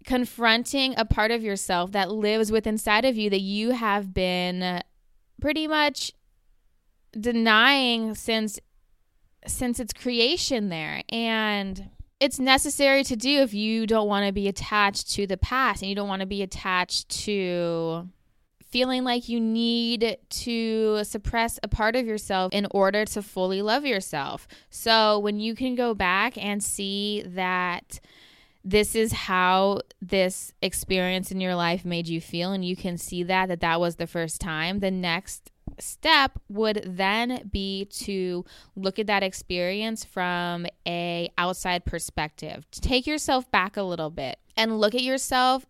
confronting 0.04 0.94
a 0.96 1.04
part 1.04 1.30
of 1.30 1.42
yourself 1.42 1.92
that 1.92 2.10
lives 2.10 2.50
within 2.50 2.70
inside 2.70 3.04
of 3.04 3.16
you 3.16 3.28
that 3.28 3.40
you 3.40 3.72
have 3.72 4.14
been 4.14 4.80
pretty 5.38 5.66
much 5.66 6.12
denying 7.12 8.14
since 8.14 8.58
since 9.46 9.80
its 9.80 9.92
creation 9.92 10.68
there. 10.68 11.02
And 11.10 11.90
it's 12.20 12.38
necessary 12.38 13.02
to 13.04 13.16
do 13.16 13.40
if 13.40 13.54
you 13.54 13.86
don't 13.86 14.06
want 14.06 14.26
to 14.26 14.32
be 14.32 14.46
attached 14.46 15.10
to 15.12 15.26
the 15.26 15.38
past 15.38 15.82
and 15.82 15.88
you 15.88 15.94
don't 15.94 16.08
want 16.08 16.20
to 16.20 16.26
be 16.26 16.42
attached 16.42 17.08
to 17.08 18.06
feeling 18.70 19.02
like 19.02 19.28
you 19.28 19.40
need 19.40 20.16
to 20.28 21.02
suppress 21.02 21.58
a 21.62 21.68
part 21.68 21.96
of 21.96 22.06
yourself 22.06 22.52
in 22.52 22.66
order 22.70 23.04
to 23.04 23.22
fully 23.22 23.62
love 23.62 23.84
yourself. 23.84 24.46
So 24.68 25.18
when 25.18 25.40
you 25.40 25.54
can 25.54 25.74
go 25.74 25.92
back 25.92 26.38
and 26.38 26.62
see 26.62 27.24
that 27.26 27.98
this 28.62 28.94
is 28.94 29.12
how 29.12 29.80
this 30.02 30.52
experience 30.62 31.32
in 31.32 31.40
your 31.40 31.54
life 31.54 31.84
made 31.84 32.06
you 32.06 32.20
feel 32.20 32.52
and 32.52 32.64
you 32.64 32.76
can 32.76 32.96
see 32.98 33.22
that 33.24 33.48
that 33.48 33.60
that 33.60 33.80
was 33.80 33.96
the 33.96 34.06
first 34.06 34.40
time, 34.40 34.80
the 34.80 34.90
next 34.90 35.50
step 35.80 36.38
would 36.48 36.82
then 36.86 37.48
be 37.50 37.86
to 37.86 38.44
look 38.76 38.98
at 38.98 39.06
that 39.06 39.22
experience 39.22 40.04
from 40.04 40.66
a 40.86 41.30
outside 41.38 41.84
perspective. 41.84 42.66
Take 42.70 43.06
yourself 43.06 43.50
back 43.50 43.76
a 43.76 43.82
little 43.82 44.10
bit 44.10 44.38
and 44.56 44.80
look 44.80 44.94
at 44.94 45.02
yourself 45.02 45.66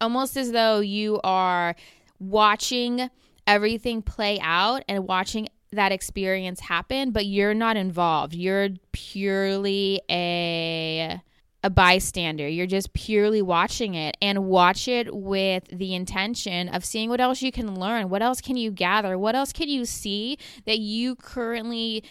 almost 0.00 0.36
as 0.36 0.52
though 0.52 0.80
you 0.80 1.20
are 1.24 1.74
watching 2.18 3.10
everything 3.46 4.02
play 4.02 4.38
out 4.40 4.84
and 4.88 5.06
watching 5.06 5.48
that 5.72 5.92
experience 5.92 6.60
happen, 6.60 7.10
but 7.10 7.26
you're 7.26 7.54
not 7.54 7.76
involved. 7.76 8.34
You're 8.34 8.70
purely 8.92 10.00
a 10.10 11.20
a 11.64 11.70
bystander. 11.70 12.46
You're 12.46 12.66
just 12.66 12.92
purely 12.92 13.42
watching 13.42 13.94
it 13.94 14.16
and 14.22 14.46
watch 14.46 14.86
it 14.86 15.14
with 15.14 15.64
the 15.72 15.94
intention 15.94 16.68
of 16.68 16.84
seeing 16.84 17.08
what 17.08 17.20
else 17.20 17.42
you 17.42 17.50
can 17.50 17.78
learn. 17.78 18.08
What 18.08 18.22
else 18.22 18.40
can 18.40 18.56
you 18.56 18.70
gather? 18.70 19.18
What 19.18 19.34
else 19.34 19.52
can 19.52 19.68
you 19.68 19.84
see 19.84 20.38
that 20.66 20.78
you 20.78 21.16
currently 21.16 22.04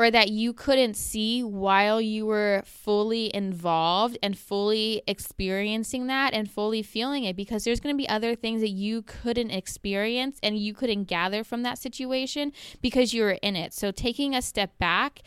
or 0.00 0.10
that 0.10 0.30
you 0.30 0.54
couldn't 0.54 0.94
see 0.94 1.44
while 1.44 2.00
you 2.00 2.24
were 2.24 2.62
fully 2.64 3.30
involved 3.34 4.16
and 4.22 4.38
fully 4.38 5.02
experiencing 5.06 6.06
that 6.06 6.32
and 6.32 6.50
fully 6.50 6.82
feeling 6.82 7.24
it 7.24 7.36
because 7.36 7.64
there's 7.64 7.80
going 7.80 7.94
to 7.94 7.98
be 7.98 8.08
other 8.08 8.34
things 8.34 8.62
that 8.62 8.70
you 8.70 9.02
couldn't 9.02 9.50
experience 9.50 10.38
and 10.42 10.56
you 10.56 10.72
couldn't 10.72 11.04
gather 11.04 11.44
from 11.44 11.62
that 11.64 11.76
situation 11.76 12.50
because 12.80 13.12
you 13.12 13.22
were 13.22 13.38
in 13.42 13.54
it. 13.56 13.74
So 13.74 13.90
taking 13.90 14.34
a 14.34 14.40
step 14.40 14.78
back 14.78 15.20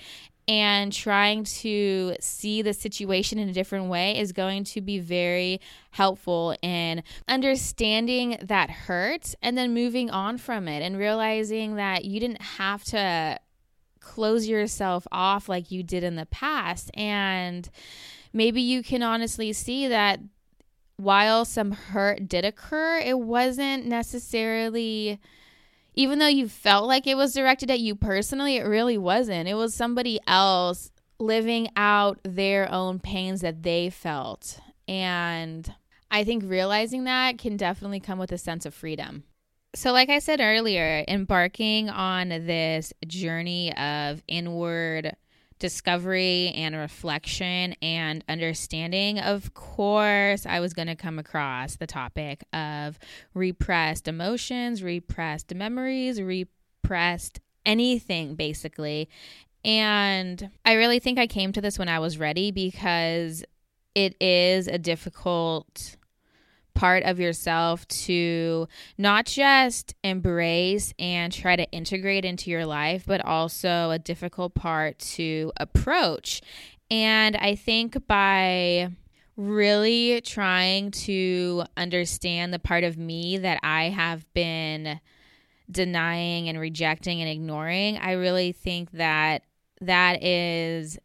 and 0.48 0.92
trying 0.92 1.44
to 1.44 2.16
see 2.20 2.62
the 2.62 2.74
situation 2.74 3.40
in 3.40 3.50
a 3.50 3.54
different 3.54 3.88
way 3.88 4.18
is 4.18 4.32
going 4.32 4.64
to 4.66 4.82
be 4.82 5.00
very 5.00 5.62
helpful 5.92 6.56
in 6.62 7.04
understanding 7.28 8.38
that 8.42 8.70
hurt 8.70 9.36
and 9.42 9.58
then 9.58 9.74
moving 9.74 10.10
on 10.10 10.38
from 10.38 10.68
it 10.68 10.82
and 10.82 10.98
realizing 10.98 11.76
that 11.76 12.06
you 12.06 12.20
didn't 12.20 12.42
have 12.42 12.84
to 12.84 13.40
close 14.00 14.48
yourself 14.48 15.08
off 15.12 15.48
like 15.48 15.72
you 15.72 15.82
did 15.82 16.04
in 16.04 16.16
the 16.16 16.26
past. 16.26 16.92
And 16.94 17.70
maybe 18.34 18.62
you 18.62 18.84
can 18.84 19.02
honestly 19.02 19.54
see 19.54 19.88
that 19.88 20.20
while 20.98 21.46
some 21.46 21.72
hurt 21.72 22.28
did 22.28 22.46
occur 22.46 23.00
it 23.00 23.18
wasn't 23.18 23.86
necessarily 23.86 25.20
even 25.96 26.20
though 26.20 26.28
you 26.28 26.48
felt 26.48 26.88
like 26.88 27.08
it 27.08 27.18
was 27.18 27.34
directed 27.34 27.70
at 27.72 27.80
you 27.80 27.96
personally, 27.96 28.58
it 28.58 28.64
really 28.64 28.98
wasn't. 28.98 29.48
It 29.48 29.54
was 29.56 29.74
somebody 29.74 30.20
else 30.28 30.92
living 31.20 31.70
out 31.76 32.20
their 32.24 32.72
own 32.72 33.00
pains 33.00 33.42
that 33.42 33.64
they 33.64 33.90
felt. 33.90 34.60
And 34.88 35.74
I 36.10 36.24
think 36.24 36.44
realizing 36.46 37.06
that 37.06 37.38
can 37.38 37.58
definitely 37.58 38.00
come 38.00 38.20
with 38.20 38.32
a 38.32 38.38
sense 38.38 38.66
of 38.66 38.74
freedom. 38.74 39.24
So, 39.76 39.92
like 39.92 40.10
I 40.10 40.20
said 40.20 40.40
earlier, 40.40 41.04
embarking 41.08 41.90
on 41.90 42.30
this 42.30 42.94
journey 43.08 43.76
of 43.76 44.22
inward 44.28 45.16
discovery 45.64 46.52
and 46.58 46.76
reflection 46.76 47.74
and 47.82 48.22
understanding, 48.28 49.18
of 49.18 49.54
course, 49.54 50.46
I 50.46 50.60
was 50.60 50.74
going 50.74 50.90
to 50.90 50.96
come 50.96 51.18
across 51.18 51.78
the 51.78 51.88
topic 51.88 52.44
of 52.52 53.00
repressed 53.34 54.10
emotions, 54.10 54.84
repressed 54.84 55.56
memories, 55.56 56.22
repressed 56.22 57.40
anything 57.66 58.36
basically. 58.36 59.08
And 59.64 60.50
I 60.66 60.74
really 60.74 61.00
think 61.00 61.18
I 61.18 61.28
came 61.28 61.54
to 61.54 61.62
this 61.62 61.80
when 61.80 61.88
I 61.88 62.00
was 62.00 62.18
ready 62.18 62.52
because 62.52 63.46
it 63.96 64.22
is 64.22 64.68
a 64.68 64.78
difficult 64.78 65.96
part 66.74 67.04
of 67.04 67.20
yourself 67.20 67.88
to 67.88 68.68
not 68.98 69.26
just 69.26 69.96
embrace 70.04 70.94
and 70.98 71.32
try 71.32 71.56
to 71.56 71.70
integrate 71.72 72.26
into 72.26 72.50
your 72.50 72.66
life, 72.66 73.04
but 73.06 73.24
also 73.24 73.92
a 73.92 74.00
difficult 74.00 74.56
part 74.56 75.00
to 75.00 75.52
approach. 75.58 76.42
And 76.90 77.36
I 77.36 77.56
think 77.56 78.08
by 78.08 78.92
really 79.36 80.22
trying 80.22 80.92
to 80.92 81.64
understand 81.76 82.54
the 82.54 82.60
part 82.60 82.84
of 82.84 82.98
me 82.98 83.38
that 83.40 83.60
I 83.64 83.86
have 83.86 84.32
been 84.34 85.00
denying 85.72 86.50
and 86.50 86.60
rejecting 86.60 87.22
and 87.22 87.30
ignoring, 87.30 87.98
I 87.98 88.12
really 88.14 88.52
think 88.52 88.92
that 88.92 89.44
that 89.82 90.24
is 90.24 91.00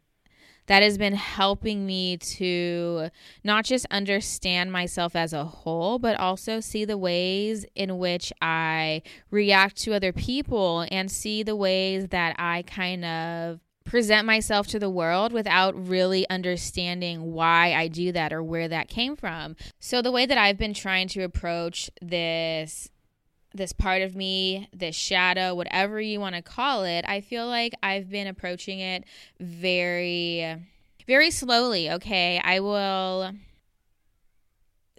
that 0.69 0.83
has 0.83 0.99
been 0.99 1.15
helping 1.15 1.83
me 1.87 2.15
to 2.15 3.09
not 3.43 3.65
just 3.65 3.87
understand 3.89 4.71
myself 4.71 5.15
as 5.15 5.33
a 5.33 5.43
whole, 5.43 5.97
but 5.97 6.15
also 6.19 6.59
see 6.59 6.85
the 6.85 6.97
ways 6.97 7.65
in 7.73 7.97
which 7.97 8.31
I 8.39 9.01
react 9.31 9.77
to 9.77 9.95
other 9.95 10.13
people 10.13 10.85
and 10.91 11.11
see 11.11 11.41
the 11.41 11.55
ways 11.55 12.09
that 12.09 12.35
I 12.37 12.61
kind 12.67 13.03
of 13.03 13.59
present 13.83 14.27
myself 14.27 14.67
to 14.67 14.77
the 14.77 14.91
world 14.91 15.33
without 15.33 15.73
really 15.75 16.29
understanding 16.29 17.33
why 17.33 17.73
I 17.73 17.87
do 17.87 18.11
that 18.11 18.31
or 18.31 18.43
where 18.43 18.67
that 18.67 18.89
came 18.89 19.15
from. 19.15 19.55
So, 19.79 20.03
the 20.03 20.11
way 20.11 20.27
that 20.27 20.37
I've 20.37 20.59
been 20.59 20.75
trying 20.75 21.07
to 21.09 21.23
approach 21.23 21.89
this 21.99 22.91
this 23.53 23.73
part 23.73 24.01
of 24.01 24.15
me, 24.15 24.69
this 24.73 24.95
shadow, 24.95 25.55
whatever 25.55 25.99
you 25.99 26.19
want 26.19 26.35
to 26.35 26.41
call 26.41 26.83
it, 26.83 27.05
I 27.07 27.21
feel 27.21 27.47
like 27.47 27.73
I've 27.81 28.09
been 28.09 28.27
approaching 28.27 28.79
it 28.79 29.05
very, 29.39 30.55
very 31.07 31.31
slowly. 31.31 31.89
Okay. 31.91 32.39
I 32.43 32.59
will 32.59 33.33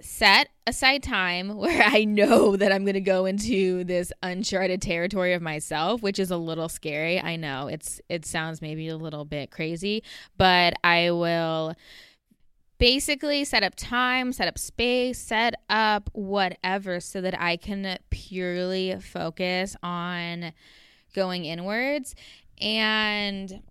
set 0.00 0.48
aside 0.66 1.02
time 1.02 1.56
where 1.56 1.82
I 1.84 2.04
know 2.04 2.56
that 2.56 2.72
I'm 2.72 2.84
going 2.84 2.94
to 2.94 3.00
go 3.00 3.26
into 3.26 3.84
this 3.84 4.12
uncharted 4.22 4.82
territory 4.82 5.32
of 5.32 5.42
myself, 5.42 6.02
which 6.02 6.18
is 6.18 6.30
a 6.30 6.36
little 6.36 6.68
scary. 6.68 7.20
I 7.20 7.36
know 7.36 7.68
it's 7.68 8.00
it 8.08 8.26
sounds 8.26 8.60
maybe 8.60 8.88
a 8.88 8.96
little 8.96 9.24
bit 9.24 9.50
crazy, 9.50 10.02
but 10.36 10.74
I 10.82 11.10
will 11.10 11.74
basically 12.80 13.44
set 13.44 13.62
up 13.62 13.74
time, 13.76 14.32
set 14.32 14.48
up 14.48 14.58
space, 14.58 15.18
set 15.18 15.54
up 15.68 16.10
whatever 16.14 16.98
so 16.98 17.20
that 17.20 17.38
I 17.38 17.56
can 17.56 17.98
purely 18.08 18.96
focus 18.98 19.76
on 19.82 20.52
going 21.14 21.44
inwards. 21.44 22.16
And 22.58 23.62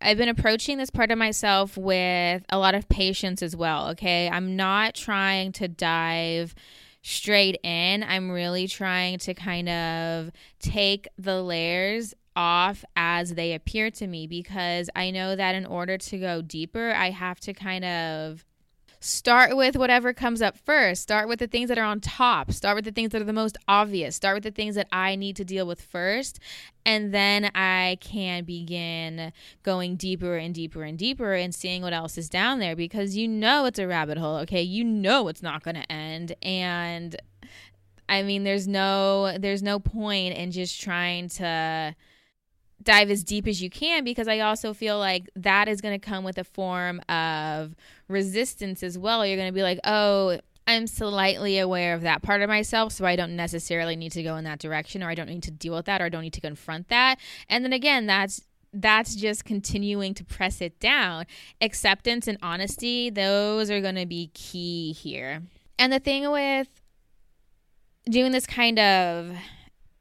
I've 0.00 0.18
been 0.18 0.28
approaching 0.28 0.78
this 0.78 0.90
part 0.90 1.10
of 1.10 1.18
myself 1.18 1.76
with 1.76 2.42
a 2.48 2.58
lot 2.58 2.74
of 2.74 2.88
patience 2.88 3.40
as 3.40 3.56
well. 3.56 3.88
Okay. 3.90 4.28
I'm 4.28 4.56
not 4.56 4.94
trying 4.94 5.52
to 5.52 5.68
dive 5.68 6.54
straight 7.02 7.58
in. 7.62 8.02
I'm 8.02 8.30
really 8.30 8.66
trying 8.66 9.18
to 9.20 9.34
kind 9.34 9.68
of 9.68 10.32
take 10.58 11.06
the 11.16 11.40
layers 11.40 12.14
off 12.38 12.84
as 12.94 13.34
they 13.34 13.52
appear 13.52 13.90
to 13.90 14.06
me 14.06 14.28
because 14.28 14.88
I 14.94 15.10
know 15.10 15.34
that 15.34 15.56
in 15.56 15.66
order 15.66 15.98
to 15.98 16.18
go 16.18 16.40
deeper, 16.40 16.92
I 16.92 17.10
have 17.10 17.40
to 17.40 17.52
kind 17.52 17.84
of 17.84 18.44
start 19.00 19.56
with 19.56 19.76
whatever 19.76 20.12
comes 20.12 20.40
up 20.40 20.56
first. 20.56 21.02
Start 21.02 21.28
with 21.28 21.40
the 21.40 21.48
things 21.48 21.68
that 21.68 21.78
are 21.78 21.84
on 21.84 22.00
top. 22.00 22.52
Start 22.52 22.76
with 22.76 22.84
the 22.84 22.92
things 22.92 23.10
that 23.10 23.20
are 23.20 23.24
the 23.24 23.32
most 23.32 23.56
obvious. 23.66 24.14
Start 24.14 24.36
with 24.36 24.44
the 24.44 24.52
things 24.52 24.76
that 24.76 24.86
I 24.92 25.16
need 25.16 25.34
to 25.36 25.44
deal 25.44 25.66
with 25.66 25.80
first. 25.80 26.38
And 26.86 27.12
then 27.12 27.50
I 27.56 27.98
can 28.00 28.44
begin 28.44 29.32
going 29.64 29.96
deeper 29.96 30.36
and 30.36 30.54
deeper 30.54 30.84
and 30.84 30.96
deeper 30.96 31.34
and 31.34 31.52
seeing 31.52 31.82
what 31.82 31.92
else 31.92 32.16
is 32.16 32.28
down 32.28 32.60
there 32.60 32.76
because 32.76 33.16
you 33.16 33.26
know 33.26 33.64
it's 33.66 33.80
a 33.80 33.86
rabbit 33.86 34.18
hole, 34.18 34.36
okay? 34.38 34.62
You 34.62 34.84
know 34.84 35.26
it's 35.26 35.42
not 35.42 35.64
going 35.64 35.76
to 35.76 35.92
end. 35.92 36.34
And 36.40 37.16
I 38.08 38.22
mean, 38.22 38.44
there's 38.44 38.66
no 38.66 39.36
there's 39.38 39.62
no 39.62 39.78
point 39.80 40.36
in 40.36 40.50
just 40.50 40.80
trying 40.80 41.28
to 41.30 41.94
dive 42.82 43.10
as 43.10 43.24
deep 43.24 43.46
as 43.46 43.62
you 43.62 43.70
can 43.70 44.04
because 44.04 44.28
I 44.28 44.40
also 44.40 44.72
feel 44.72 44.98
like 44.98 45.28
that 45.36 45.68
is 45.68 45.80
going 45.80 45.98
to 45.98 46.04
come 46.04 46.24
with 46.24 46.38
a 46.38 46.44
form 46.44 47.00
of 47.08 47.74
resistance 48.08 48.82
as 48.82 48.96
well. 48.96 49.26
You're 49.26 49.36
going 49.36 49.48
to 49.48 49.54
be 49.54 49.62
like, 49.62 49.80
oh, 49.84 50.38
I'm 50.66 50.86
slightly 50.86 51.58
aware 51.58 51.94
of 51.94 52.02
that 52.02 52.22
part 52.22 52.42
of 52.42 52.48
myself, 52.48 52.92
so 52.92 53.06
I 53.06 53.16
don't 53.16 53.36
necessarily 53.36 53.96
need 53.96 54.12
to 54.12 54.22
go 54.22 54.36
in 54.36 54.44
that 54.44 54.58
direction, 54.58 55.02
or 55.02 55.08
I 55.08 55.14
don't 55.14 55.28
need 55.28 55.42
to 55.44 55.50
deal 55.50 55.74
with 55.74 55.86
that, 55.86 56.02
or 56.02 56.04
I 56.04 56.08
don't 56.10 56.22
need 56.22 56.34
to 56.34 56.42
confront 56.42 56.88
that. 56.88 57.18
And 57.48 57.64
then 57.64 57.72
again, 57.72 58.06
that's 58.06 58.42
that's 58.74 59.14
just 59.14 59.46
continuing 59.46 60.12
to 60.12 60.24
press 60.26 60.60
it 60.60 60.78
down. 60.78 61.24
Acceptance 61.62 62.28
and 62.28 62.36
honesty, 62.42 63.08
those 63.08 63.70
are 63.70 63.80
going 63.80 63.94
to 63.94 64.04
be 64.04 64.30
key 64.34 64.92
here. 64.92 65.42
And 65.78 65.90
the 65.90 65.98
thing 65.98 66.30
with 66.30 66.68
doing 68.04 68.32
this 68.32 68.46
kind 68.46 68.78
of 68.78 69.34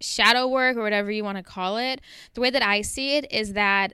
shadow 0.02 0.48
work 0.48 0.78
or 0.78 0.82
whatever 0.82 1.12
you 1.12 1.24
want 1.24 1.38
to 1.38 1.44
call 1.44 1.78
it, 1.78 2.02
the 2.34 2.42
way 2.42 2.50
that 2.50 2.64
I 2.64 2.82
see 2.82 3.18
it 3.18 3.32
is 3.32 3.54
that 3.54 3.94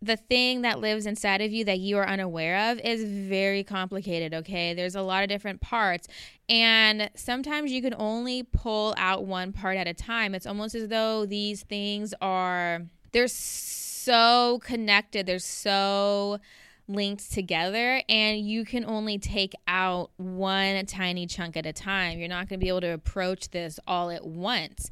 the 0.00 0.16
thing 0.16 0.62
that 0.62 0.80
lives 0.80 1.06
inside 1.06 1.40
of 1.40 1.50
you 1.50 1.64
that 1.64 1.78
you 1.78 1.96
are 1.96 2.06
unaware 2.06 2.70
of 2.70 2.78
is 2.80 3.04
very 3.04 3.64
complicated, 3.64 4.34
okay? 4.34 4.74
There's 4.74 4.94
a 4.94 5.02
lot 5.02 5.22
of 5.22 5.30
different 5.30 5.62
parts, 5.62 6.08
and 6.48 7.10
sometimes 7.14 7.72
you 7.72 7.80
can 7.80 7.94
only 7.96 8.42
pull 8.42 8.94
out 8.98 9.24
one 9.24 9.52
part 9.52 9.78
at 9.78 9.86
a 9.86 9.94
time. 9.94 10.34
It's 10.34 10.46
almost 10.46 10.74
as 10.74 10.88
though 10.88 11.24
these 11.24 11.62
things 11.62 12.12
are 12.20 12.82
they're 13.12 13.28
so 13.28 14.60
connected. 14.62 15.24
They're 15.24 15.38
so 15.38 16.38
linked 16.86 17.32
together 17.32 18.02
and 18.08 18.38
you 18.40 18.64
can 18.64 18.84
only 18.84 19.18
take 19.18 19.54
out 19.66 20.10
one 20.16 20.84
tiny 20.84 21.26
chunk 21.26 21.56
at 21.56 21.64
a 21.64 21.72
time. 21.72 22.18
You're 22.18 22.28
not 22.28 22.48
going 22.48 22.60
to 22.60 22.64
be 22.64 22.68
able 22.68 22.82
to 22.82 22.92
approach 22.92 23.50
this 23.50 23.80
all 23.86 24.10
at 24.10 24.26
once. 24.26 24.90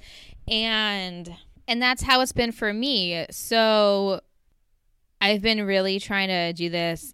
And 0.48 1.35
and 1.68 1.81
that's 1.81 2.02
how 2.02 2.20
it's 2.20 2.33
been 2.33 2.52
for 2.52 2.72
me. 2.72 3.26
So 3.31 4.20
I've 5.20 5.42
been 5.42 5.64
really 5.64 6.00
trying 6.00 6.28
to 6.28 6.52
do 6.52 6.68
this 6.68 7.12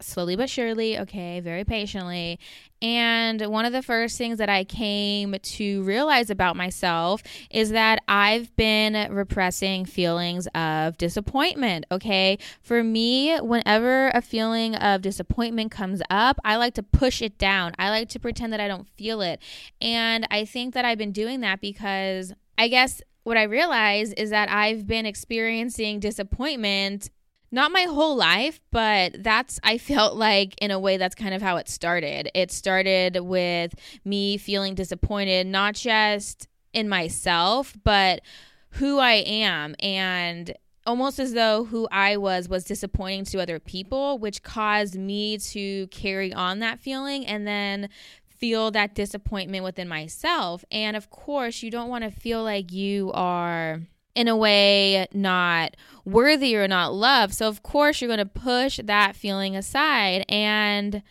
slowly 0.00 0.36
but 0.36 0.50
surely, 0.50 0.98
okay, 0.98 1.40
very 1.40 1.64
patiently. 1.64 2.38
And 2.84 3.40
one 3.46 3.64
of 3.64 3.72
the 3.72 3.80
first 3.80 4.18
things 4.18 4.36
that 4.36 4.50
I 4.50 4.64
came 4.64 5.36
to 5.42 5.82
realize 5.84 6.28
about 6.28 6.54
myself 6.54 7.22
is 7.50 7.70
that 7.70 8.02
I've 8.06 8.54
been 8.56 9.10
repressing 9.10 9.86
feelings 9.86 10.46
of 10.54 10.98
disappointment, 10.98 11.86
okay? 11.90 12.36
For 12.60 12.84
me, 12.84 13.38
whenever 13.38 14.08
a 14.10 14.20
feeling 14.20 14.74
of 14.74 15.00
disappointment 15.00 15.70
comes 15.70 16.02
up, 16.10 16.38
I 16.44 16.56
like 16.56 16.74
to 16.74 16.82
push 16.82 17.22
it 17.22 17.38
down. 17.38 17.72
I 17.78 17.88
like 17.88 18.10
to 18.10 18.20
pretend 18.20 18.52
that 18.52 18.60
I 18.60 18.68
don't 18.68 18.86
feel 18.86 19.22
it. 19.22 19.40
And 19.80 20.28
I 20.30 20.44
think 20.44 20.74
that 20.74 20.84
I've 20.84 20.98
been 20.98 21.12
doing 21.12 21.40
that 21.40 21.62
because 21.62 22.34
I 22.58 22.68
guess 22.68 23.00
what 23.22 23.38
I 23.38 23.44
realize 23.44 24.12
is 24.12 24.28
that 24.28 24.50
I've 24.50 24.86
been 24.86 25.06
experiencing 25.06 26.00
disappointment 26.00 27.08
not 27.54 27.70
my 27.70 27.82
whole 27.82 28.16
life, 28.16 28.60
but 28.72 29.22
that's, 29.22 29.60
I 29.62 29.78
felt 29.78 30.16
like 30.16 30.60
in 30.60 30.72
a 30.72 30.78
way 30.78 30.96
that's 30.96 31.14
kind 31.14 31.32
of 31.32 31.40
how 31.40 31.56
it 31.56 31.68
started. 31.68 32.28
It 32.34 32.50
started 32.50 33.20
with 33.20 33.74
me 34.04 34.36
feeling 34.38 34.74
disappointed, 34.74 35.46
not 35.46 35.76
just 35.76 36.48
in 36.72 36.88
myself, 36.88 37.72
but 37.84 38.22
who 38.70 38.98
I 38.98 39.22
am. 39.24 39.76
And 39.78 40.52
almost 40.84 41.20
as 41.20 41.32
though 41.32 41.64
who 41.64 41.86
I 41.92 42.16
was 42.16 42.48
was 42.48 42.64
disappointing 42.64 43.24
to 43.26 43.40
other 43.40 43.60
people, 43.60 44.18
which 44.18 44.42
caused 44.42 44.96
me 44.96 45.38
to 45.38 45.86
carry 45.86 46.34
on 46.34 46.58
that 46.58 46.80
feeling 46.80 47.24
and 47.24 47.46
then 47.46 47.88
feel 48.26 48.72
that 48.72 48.96
disappointment 48.96 49.62
within 49.62 49.86
myself. 49.86 50.64
And 50.72 50.96
of 50.96 51.08
course, 51.08 51.62
you 51.62 51.70
don't 51.70 51.88
want 51.88 52.02
to 52.02 52.10
feel 52.10 52.42
like 52.42 52.72
you 52.72 53.12
are 53.12 53.82
in 54.14 54.28
a 54.28 54.36
way 54.36 55.06
not 55.12 55.76
worthy 56.04 56.56
or 56.56 56.68
not 56.68 56.94
loved. 56.94 57.34
So, 57.34 57.48
of 57.48 57.62
course, 57.62 58.00
you're 58.00 58.08
going 58.08 58.18
to 58.18 58.26
push 58.26 58.80
that 58.82 59.16
feeling 59.16 59.56
aside. 59.56 60.24
And 60.28 61.02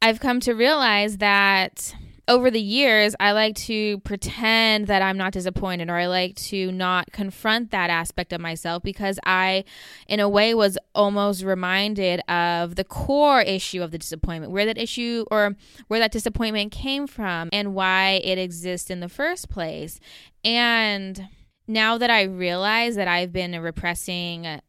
I've 0.00 0.20
come 0.20 0.40
to 0.40 0.52
realize 0.52 1.18
that 1.18 1.94
over 2.28 2.50
the 2.50 2.60
years, 2.60 3.16
I 3.18 3.32
like 3.32 3.56
to 3.56 3.98
pretend 4.00 4.86
that 4.86 5.02
I'm 5.02 5.18
not 5.18 5.32
disappointed 5.32 5.90
or 5.90 5.96
I 5.96 6.06
like 6.06 6.36
to 6.36 6.70
not 6.70 7.10
confront 7.10 7.72
that 7.72 7.90
aspect 7.90 8.32
of 8.32 8.40
myself 8.40 8.82
because 8.84 9.18
I, 9.26 9.64
in 10.06 10.20
a 10.20 10.28
way, 10.28 10.54
was 10.54 10.78
almost 10.94 11.42
reminded 11.42 12.20
of 12.28 12.76
the 12.76 12.84
core 12.84 13.42
issue 13.42 13.82
of 13.82 13.90
the 13.90 13.98
disappointment, 13.98 14.52
where 14.52 14.66
that 14.66 14.78
issue 14.78 15.24
or 15.30 15.56
where 15.88 15.98
that 15.98 16.12
disappointment 16.12 16.70
came 16.70 17.08
from 17.08 17.48
and 17.52 17.74
why 17.74 18.20
it 18.22 18.38
exists 18.38 18.88
in 18.88 19.00
the 19.00 19.08
first 19.08 19.48
place. 19.50 19.98
And 20.44 21.28
now 21.66 21.98
that 21.98 22.10
I 22.10 22.22
realize 22.22 22.96
that 22.96 23.08
I've 23.08 23.32
been 23.32 23.58
repressing 23.60 24.60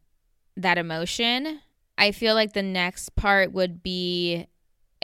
that 0.56 0.78
emotion, 0.78 1.60
I 1.98 2.12
feel 2.12 2.34
like 2.34 2.52
the 2.52 2.62
next 2.62 3.14
part 3.16 3.52
would 3.52 3.82
be 3.82 4.46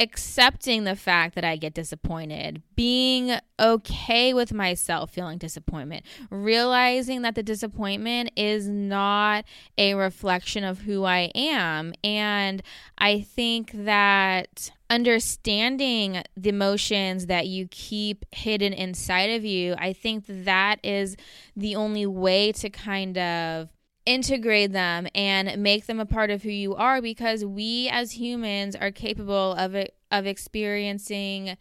accepting 0.00 0.84
the 0.84 0.96
fact 0.96 1.34
that 1.34 1.44
I 1.44 1.56
get 1.56 1.74
disappointed, 1.74 2.62
being 2.74 3.36
okay 3.60 4.32
with 4.32 4.52
myself 4.52 5.10
feeling 5.12 5.36
disappointment, 5.36 6.06
realizing 6.30 7.20
that 7.22 7.34
the 7.34 7.42
disappointment 7.42 8.30
is 8.34 8.66
not 8.66 9.44
a 9.76 9.94
reflection 9.94 10.64
of 10.64 10.80
who 10.80 11.04
I 11.04 11.30
am. 11.34 11.92
And 12.02 12.62
I 12.96 13.20
think 13.20 13.72
that 13.74 14.70
understanding 14.88 16.22
the 16.34 16.48
emotions 16.48 17.26
that 17.26 17.46
you 17.46 17.68
keep 17.70 18.24
hidden 18.32 18.72
inside 18.72 19.30
of 19.30 19.44
you, 19.44 19.74
I 19.78 19.92
think 19.92 20.24
that 20.26 20.80
is 20.82 21.16
the 21.54 21.76
only 21.76 22.06
way 22.06 22.52
to 22.52 22.70
kind 22.70 23.18
of 23.18 23.68
integrate 24.10 24.72
them 24.72 25.06
and 25.14 25.62
make 25.62 25.86
them 25.86 26.00
a 26.00 26.06
part 26.06 26.30
of 26.30 26.42
who 26.42 26.50
you 26.50 26.74
are 26.74 27.00
because 27.00 27.44
we 27.44 27.88
as 27.88 28.12
humans 28.12 28.74
are 28.74 28.90
capable 28.90 29.54
of 29.54 29.76
of 30.10 30.26
experiencing 30.26 31.56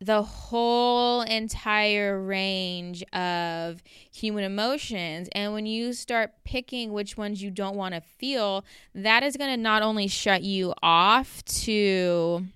the 0.00 0.22
whole 0.22 1.22
entire 1.22 2.20
range 2.20 3.02
of 3.12 3.82
human 4.12 4.44
emotions. 4.44 5.28
And 5.32 5.52
when 5.52 5.64
you 5.64 5.92
start 5.92 6.32
picking 6.44 6.92
which 6.92 7.16
ones 7.16 7.42
you 7.42 7.50
don't 7.50 7.76
want 7.76 7.94
to 7.94 8.00
feel, 8.00 8.64
that 8.94 9.22
is 9.22 9.36
going 9.36 9.50
to 9.50 9.56
not 9.56 9.82
only 9.82 10.08
shut 10.08 10.42
you 10.42 10.74
off 10.82 11.42
to 11.44 12.46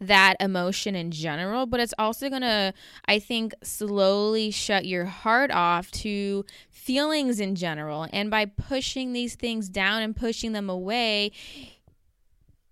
that 0.00 0.36
emotion 0.40 0.94
in 0.94 1.10
general, 1.10 1.66
but 1.66 1.80
it's 1.80 1.94
also 1.98 2.28
going 2.28 2.42
to, 2.42 2.72
I 3.06 3.18
think, 3.18 3.54
slowly 3.62 4.50
shut 4.50 4.84
your 4.84 5.06
heart 5.06 5.50
off 5.50 5.90
to 5.92 6.44
feelings 6.70 7.40
in 7.40 7.54
general. 7.54 8.06
And 8.12 8.30
by 8.30 8.44
pushing 8.44 9.12
these 9.12 9.34
things 9.34 9.68
down 9.68 10.02
and 10.02 10.14
pushing 10.14 10.52
them 10.52 10.68
away, 10.68 11.32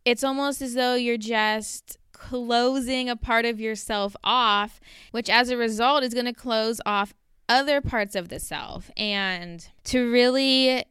it's 0.05 0.23
almost 0.23 0.61
as 0.61 0.75
though 0.75 0.95
you're 0.95 1.17
just 1.17 1.99
closing 2.13 3.09
a 3.09 3.17
part 3.17 3.45
of 3.45 3.61
yourself 3.61 4.15
off, 4.23 4.81
which 5.11 5.31
as 5.31 5.51
a 5.51 5.57
result 5.57 6.05
is 6.05 6.15
going 6.15 6.27
to 6.27 6.33
close 6.33 6.81
off 6.85 7.15
other 7.49 7.81
parts 7.81 8.15
of 8.15 8.29
the 8.29 8.39
self. 8.39 8.91
And 8.97 9.67
to 9.85 10.11
really 10.11 10.85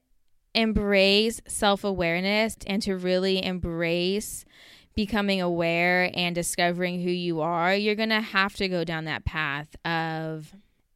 embrace 0.55 1.41
self 1.47 1.83
awareness 1.83 2.55
and 2.67 2.81
to 2.83 2.95
really 2.95 3.43
embrace 3.43 4.45
becoming 4.95 5.41
aware 5.41 6.11
and 6.13 6.35
discovering 6.35 7.01
who 7.01 7.09
you 7.09 7.41
are, 7.41 7.73
you're 7.73 7.95
going 7.95 8.09
to 8.09 8.21
have 8.21 8.55
to 8.55 8.67
go 8.67 8.83
down 8.83 9.05
that 9.05 9.25
path 9.25 9.75
of 9.85 10.53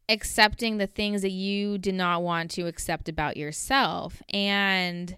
accepting 0.08 0.78
the 0.78 0.86
things 0.86 1.22
that 1.22 1.30
you 1.30 1.78
did 1.78 1.94
not 1.94 2.22
want 2.22 2.50
to 2.52 2.66
accept 2.66 3.08
about 3.08 3.36
yourself. 3.36 4.22
And 4.30 5.16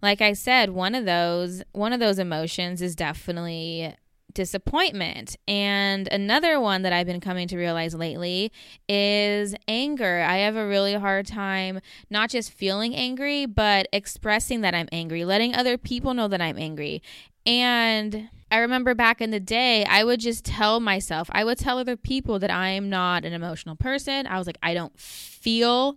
like 0.00 0.20
I 0.20 0.32
said, 0.32 0.70
one 0.70 0.94
of 0.94 1.04
those 1.04 1.62
one 1.72 1.92
of 1.92 2.00
those 2.00 2.18
emotions 2.18 2.82
is 2.82 2.96
definitely 2.96 3.94
disappointment. 4.34 5.36
And 5.46 6.08
another 6.08 6.60
one 6.60 6.82
that 6.82 6.92
I've 6.92 7.06
been 7.06 7.20
coming 7.20 7.48
to 7.48 7.56
realize 7.56 7.94
lately 7.94 8.52
is 8.88 9.54
anger. 9.68 10.22
I 10.26 10.38
have 10.38 10.56
a 10.56 10.66
really 10.66 10.94
hard 10.94 11.26
time 11.26 11.80
not 12.10 12.30
just 12.30 12.52
feeling 12.52 12.94
angry, 12.94 13.46
but 13.46 13.88
expressing 13.92 14.60
that 14.62 14.74
I'm 14.74 14.88
angry, 14.92 15.24
letting 15.24 15.54
other 15.54 15.78
people 15.78 16.14
know 16.14 16.28
that 16.28 16.40
I'm 16.40 16.58
angry. 16.58 17.02
And 17.44 18.28
I 18.50 18.58
remember 18.58 18.94
back 18.94 19.20
in 19.20 19.30
the 19.30 19.40
day, 19.40 19.84
I 19.84 20.04
would 20.04 20.20
just 20.20 20.44
tell 20.44 20.78
myself, 20.78 21.28
I 21.32 21.42
would 21.42 21.58
tell 21.58 21.78
other 21.78 21.96
people 21.96 22.38
that 22.38 22.50
I 22.50 22.68
am 22.68 22.90
not 22.90 23.24
an 23.24 23.32
emotional 23.32 23.76
person. 23.76 24.26
I 24.26 24.38
was 24.38 24.46
like, 24.46 24.58
I 24.62 24.74
don't 24.74 24.96
feel. 24.98 25.96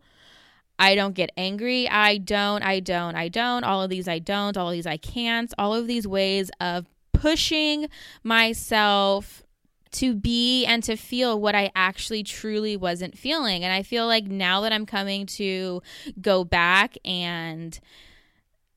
I 0.78 0.96
don't 0.96 1.14
get 1.14 1.32
angry. 1.38 1.88
I 1.90 2.18
don't, 2.18 2.64
I 2.64 2.80
don't, 2.80 3.16
I 3.16 3.30
don't. 3.30 3.64
All 3.64 3.82
of 3.82 3.90
these 3.90 4.08
I 4.08 4.20
don't. 4.20 4.58
All 4.58 4.70
of 4.70 4.74
these 4.74 4.88
I 4.88 4.98
can't. 4.98 5.54
All 5.58 5.74
of 5.74 5.88
these 5.88 6.08
ways 6.08 6.50
of 6.60 6.86
pushing 7.20 7.88
myself 8.24 9.44
to 9.92 10.14
be 10.14 10.66
and 10.66 10.84
to 10.84 10.98
feel 10.98 11.40
what 11.40 11.56
I 11.56 11.72
actually 11.76 12.24
truly 12.24 12.76
wasn't 12.76 13.18
feeling. 13.18 13.64
And 13.64 13.72
I 13.72 13.82
feel 13.82 14.08
like 14.08 14.26
now 14.26 14.62
that 14.62 14.74
I'm 14.74 14.86
coming 14.86 15.26
to 15.28 15.82
go 16.20 16.44
back 16.44 16.98
and 17.06 17.80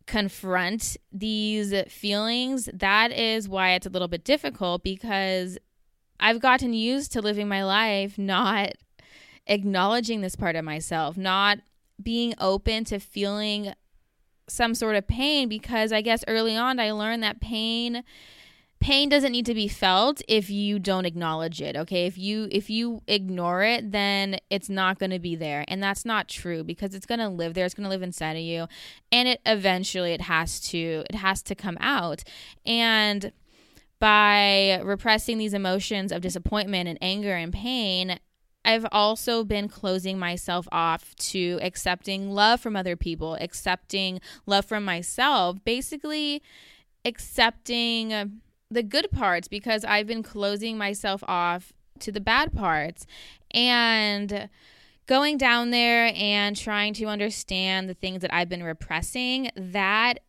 confront 0.06 0.96
these 1.12 1.74
feelings, 1.88 2.68
that 2.72 3.10
is 3.10 3.48
why 3.48 3.72
it's 3.72 3.86
a 3.86 3.90
little 3.90 4.08
bit 4.08 4.24
difficult 4.24 4.84
because 4.84 5.58
I've 6.20 6.40
gotten 6.40 6.72
used 6.72 7.12
to 7.12 7.20
living 7.20 7.48
my 7.48 7.64
life 7.64 8.16
not 8.16 8.72
acknowledging 9.48 10.20
this 10.20 10.36
part 10.36 10.56
of 10.56 10.64
myself, 10.64 11.16
not 11.16 11.58
being 12.00 12.34
open 12.38 12.84
to 12.84 13.00
feeling 13.00 13.72
some 14.48 14.74
sort 14.74 14.96
of 14.96 15.06
pain 15.06 15.48
because 15.48 15.92
I 15.92 16.00
guess 16.00 16.24
early 16.26 16.56
on 16.56 16.80
I 16.80 16.92
learned 16.92 17.22
that 17.22 17.40
pain 17.40 18.02
pain 18.80 19.08
doesn't 19.08 19.32
need 19.32 19.46
to 19.46 19.54
be 19.54 19.66
felt 19.66 20.22
if 20.28 20.48
you 20.48 20.78
don't 20.78 21.04
acknowledge 21.04 21.60
it 21.60 21.76
okay? 21.76 22.06
If 22.06 22.16
you 22.16 22.48
if 22.50 22.70
you 22.70 23.02
ignore 23.06 23.62
it 23.62 23.92
then 23.92 24.38
it's 24.50 24.68
not 24.68 24.98
going 24.98 25.10
to 25.10 25.18
be 25.18 25.34
there. 25.36 25.64
And 25.68 25.82
that's 25.82 26.04
not 26.04 26.28
true 26.28 26.64
because 26.64 26.94
it's 26.94 27.06
going 27.06 27.20
to 27.20 27.28
live 27.28 27.54
there 27.54 27.64
it's 27.64 27.74
going 27.74 27.84
to 27.84 27.90
live 27.90 28.02
inside 28.02 28.36
of 28.36 28.42
you 28.42 28.66
and 29.10 29.28
it 29.28 29.40
eventually 29.46 30.12
it 30.12 30.22
has 30.22 30.60
to 30.70 31.04
it 31.08 31.16
has 31.16 31.42
to 31.42 31.54
come 31.54 31.78
out. 31.80 32.24
And 32.64 33.32
by 34.00 34.80
repressing 34.84 35.38
these 35.38 35.54
emotions 35.54 36.12
of 36.12 36.22
disappointment 36.22 36.88
and 36.88 36.98
anger 37.02 37.34
and 37.34 37.52
pain 37.52 38.20
I've 38.68 38.86
also 38.92 39.44
been 39.44 39.66
closing 39.66 40.18
myself 40.18 40.68
off 40.70 41.16
to 41.16 41.58
accepting 41.62 42.28
love 42.28 42.60
from 42.60 42.76
other 42.76 42.96
people, 42.96 43.34
accepting 43.40 44.20
love 44.44 44.66
from 44.66 44.84
myself, 44.84 45.56
basically 45.64 46.42
accepting 47.02 48.42
the 48.70 48.82
good 48.82 49.10
parts 49.10 49.48
because 49.48 49.86
I've 49.86 50.06
been 50.06 50.22
closing 50.22 50.76
myself 50.76 51.24
off 51.26 51.72
to 52.00 52.12
the 52.12 52.20
bad 52.20 52.52
parts. 52.52 53.06
And 53.52 54.50
going 55.06 55.38
down 55.38 55.70
there 55.70 56.12
and 56.14 56.54
trying 56.54 56.92
to 56.92 57.06
understand 57.06 57.88
the 57.88 57.94
things 57.94 58.20
that 58.20 58.34
I've 58.34 58.50
been 58.50 58.62
repressing, 58.62 59.48
that 59.56 60.20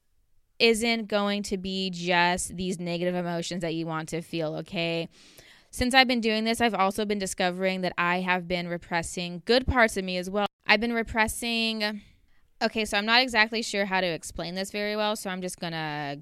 isn't 0.60 1.10
going 1.10 1.44
to 1.44 1.58
be 1.58 1.90
just 1.90 2.56
these 2.56 2.80
negative 2.80 3.16
emotions 3.16 3.64
that 3.64 3.74
you 3.74 3.86
want 3.86 4.08
to 4.10 4.22
feel, 4.22 4.56
okay? 4.56 5.10
Since 5.72 5.94
I've 5.94 6.08
been 6.08 6.22
doing 6.22 6.44
this, 6.44 6.62
I've 6.62 6.74
also 6.74 7.06
been 7.06 7.20
discovering 7.20 7.82
that 7.82 7.94
I 7.98 8.22
have 8.22 8.48
been 8.48 8.68
repressing 8.68 9.44
good 9.46 9.68
parts 9.68 9.98
of 9.98 10.04
me 10.04 10.18
as 10.18 10.30
well. 10.30 10.48
I've 10.66 10.80
been 10.80 10.94
repressing. 10.94 12.02
Okay, 12.62 12.86
so 12.86 12.98
I'm 12.98 13.06
not 13.06 13.22
exactly 13.22 13.62
sure 13.62 13.86
how 13.86 14.02
to 14.02 14.08
explain 14.08 14.56
this 14.56 14.72
very 14.72 14.96
well, 14.96 15.16
so 15.16 15.30
I'm 15.30 15.42
just 15.42 15.60
gonna 15.60 16.20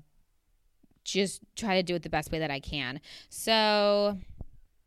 just 1.03 1.41
try 1.55 1.75
to 1.75 1.83
do 1.83 1.95
it 1.95 2.03
the 2.03 2.09
best 2.09 2.31
way 2.31 2.39
that 2.39 2.51
I 2.51 2.59
can. 2.59 2.99
So, 3.29 4.17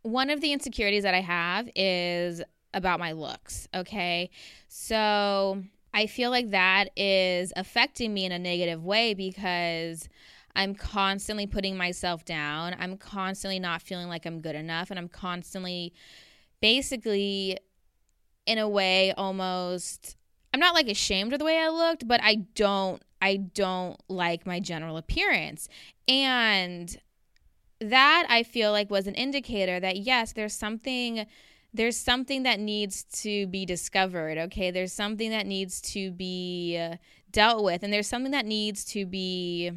one 0.02 0.30
of 0.30 0.40
the 0.40 0.52
insecurities 0.52 1.02
that 1.02 1.14
I 1.14 1.20
have 1.20 1.68
is 1.74 2.42
about 2.74 3.00
my 3.00 3.12
looks, 3.12 3.66
okay? 3.74 4.30
So, 4.68 5.62
I 5.92 6.06
feel 6.06 6.30
like 6.30 6.50
that 6.50 6.90
is 6.96 7.52
affecting 7.56 8.14
me 8.14 8.24
in 8.24 8.32
a 8.32 8.38
negative 8.38 8.84
way 8.84 9.14
because 9.14 10.08
I'm 10.54 10.74
constantly 10.74 11.46
putting 11.46 11.76
myself 11.76 12.24
down. 12.24 12.74
I'm 12.78 12.96
constantly 12.96 13.58
not 13.58 13.82
feeling 13.82 14.08
like 14.08 14.26
I'm 14.26 14.40
good 14.40 14.56
enough. 14.56 14.90
And 14.90 14.98
I'm 14.98 15.08
constantly, 15.08 15.92
basically, 16.60 17.58
in 18.46 18.58
a 18.58 18.68
way, 18.68 19.12
almost, 19.12 20.16
I'm 20.52 20.60
not 20.60 20.74
like 20.74 20.88
ashamed 20.88 21.32
of 21.32 21.38
the 21.38 21.44
way 21.44 21.58
I 21.58 21.68
looked, 21.68 22.06
but 22.06 22.20
I 22.22 22.46
don't, 22.54 23.02
I 23.22 23.36
don't 23.36 24.00
like 24.08 24.46
my 24.46 24.60
general 24.60 24.96
appearance. 24.96 25.68
And 26.08 26.96
that 27.80 28.26
I 28.28 28.42
feel 28.42 28.72
like 28.72 28.90
was 28.90 29.06
an 29.06 29.14
indicator 29.14 29.80
that, 29.80 29.96
yes, 29.98 30.32
there's 30.32 30.54
something 30.54 31.26
there's 31.72 31.96
something 31.96 32.42
that 32.42 32.58
needs 32.58 33.04
to 33.04 33.46
be 33.46 33.64
discovered 33.64 34.36
okay 34.36 34.72
there's 34.72 34.92
something 34.92 35.30
that 35.30 35.46
needs 35.46 35.80
to 35.80 36.10
be 36.10 36.76
uh, 36.76 36.96
dealt 37.30 37.62
with 37.62 37.84
and 37.84 37.92
there's 37.92 38.08
something 38.08 38.32
that 38.32 38.44
needs 38.44 38.84
to 38.84 39.06
be 39.06 39.70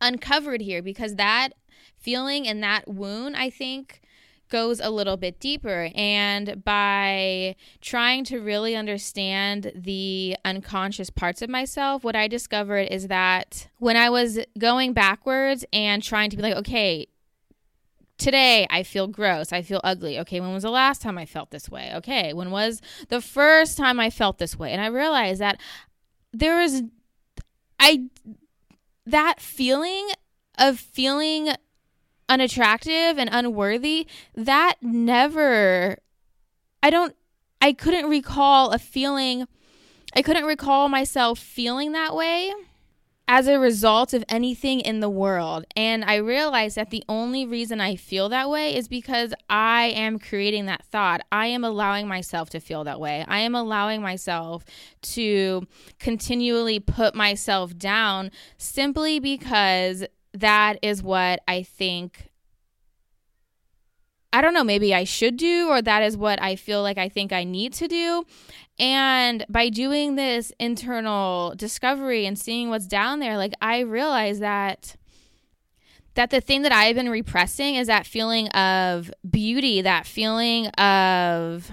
uncovered 0.00 0.60
here 0.60 0.82
because 0.82 1.16
that 1.16 1.50
feeling 1.96 2.46
and 2.46 2.62
that 2.62 2.88
wound, 2.88 3.36
I 3.36 3.50
think, 3.50 4.00
goes 4.48 4.80
a 4.80 4.90
little 4.90 5.16
bit 5.16 5.40
deeper. 5.40 5.90
And 5.94 6.62
by 6.64 7.56
trying 7.80 8.24
to 8.24 8.40
really 8.40 8.76
understand 8.76 9.72
the 9.74 10.36
unconscious 10.44 11.08
parts 11.08 11.40
of 11.40 11.48
myself, 11.48 12.04
what 12.04 12.16
I 12.16 12.28
discovered 12.28 12.88
is 12.90 13.06
that 13.08 13.68
when 13.78 13.96
I 13.96 14.10
was 14.10 14.40
going 14.58 14.92
backwards 14.92 15.64
and 15.72 16.02
trying 16.02 16.30
to 16.30 16.36
be 16.36 16.42
like, 16.42 16.56
okay, 16.56 17.06
today 18.18 18.66
I 18.70 18.82
feel 18.82 19.06
gross. 19.06 19.52
I 19.52 19.62
feel 19.62 19.80
ugly. 19.82 20.18
Okay, 20.18 20.40
when 20.40 20.52
was 20.52 20.64
the 20.64 20.70
last 20.70 21.00
time 21.00 21.16
I 21.16 21.26
felt 21.26 21.50
this 21.50 21.68
way? 21.68 21.92
Okay, 21.96 22.32
when 22.32 22.50
was 22.50 22.82
the 23.08 23.20
first 23.20 23.78
time 23.78 23.98
I 23.98 24.10
felt 24.10 24.38
this 24.38 24.58
way? 24.58 24.72
And 24.72 24.82
I 24.82 24.86
realized 24.86 25.40
that 25.40 25.60
there 26.32 26.60
is 26.60 26.82
I 27.80 28.04
that 29.10 29.40
feeling 29.40 30.08
of 30.58 30.78
feeling 30.78 31.50
unattractive 32.28 33.18
and 33.18 33.28
unworthy, 33.32 34.06
that 34.34 34.76
never, 34.80 35.98
I 36.82 36.90
don't, 36.90 37.14
I 37.60 37.72
couldn't 37.72 38.08
recall 38.08 38.70
a 38.70 38.78
feeling, 38.78 39.46
I 40.14 40.22
couldn't 40.22 40.44
recall 40.44 40.88
myself 40.88 41.38
feeling 41.38 41.92
that 41.92 42.14
way 42.14 42.52
as 43.32 43.46
a 43.46 43.60
result 43.60 44.12
of 44.12 44.24
anything 44.28 44.80
in 44.80 44.98
the 44.98 45.08
world. 45.08 45.64
And 45.76 46.04
I 46.04 46.16
realized 46.16 46.76
that 46.76 46.90
the 46.90 47.04
only 47.08 47.46
reason 47.46 47.80
I 47.80 47.94
feel 47.94 48.28
that 48.30 48.50
way 48.50 48.74
is 48.74 48.88
because 48.88 49.32
I 49.48 49.92
am 49.94 50.18
creating 50.18 50.66
that 50.66 50.84
thought. 50.86 51.20
I 51.30 51.46
am 51.46 51.62
allowing 51.62 52.08
myself 52.08 52.50
to 52.50 52.58
feel 52.58 52.82
that 52.82 52.98
way. 52.98 53.24
I 53.28 53.38
am 53.38 53.54
allowing 53.54 54.02
myself 54.02 54.64
to 55.02 55.62
continually 56.00 56.80
put 56.80 57.14
myself 57.14 57.78
down 57.78 58.32
simply 58.58 59.20
because 59.20 60.04
that 60.34 60.80
is 60.82 61.00
what 61.00 61.40
I 61.46 61.62
think 61.62 62.30
I 64.32 64.42
don't 64.42 64.54
know, 64.54 64.62
maybe 64.62 64.94
I 64.94 65.02
should 65.02 65.36
do, 65.36 65.68
or 65.68 65.82
that 65.82 66.04
is 66.04 66.16
what 66.16 66.40
I 66.40 66.54
feel 66.54 66.82
like 66.82 66.98
I 66.98 67.08
think 67.08 67.32
I 67.32 67.42
need 67.42 67.72
to 67.74 67.88
do. 67.88 68.24
And 68.80 69.44
by 69.50 69.68
doing 69.68 70.16
this 70.16 70.52
internal 70.58 71.54
discovery 71.54 72.24
and 72.24 72.38
seeing 72.38 72.70
what's 72.70 72.86
down 72.86 73.20
there, 73.20 73.36
like 73.36 73.52
I 73.60 73.80
realized 73.80 74.40
that 74.40 74.96
that 76.14 76.30
the 76.30 76.40
thing 76.40 76.62
that 76.62 76.72
I've 76.72 76.96
been 76.96 77.10
repressing 77.10 77.76
is 77.76 77.86
that 77.86 78.06
feeling 78.06 78.48
of 78.48 79.12
beauty, 79.30 79.82
that 79.82 80.06
feeling 80.06 80.66
of 80.68 81.70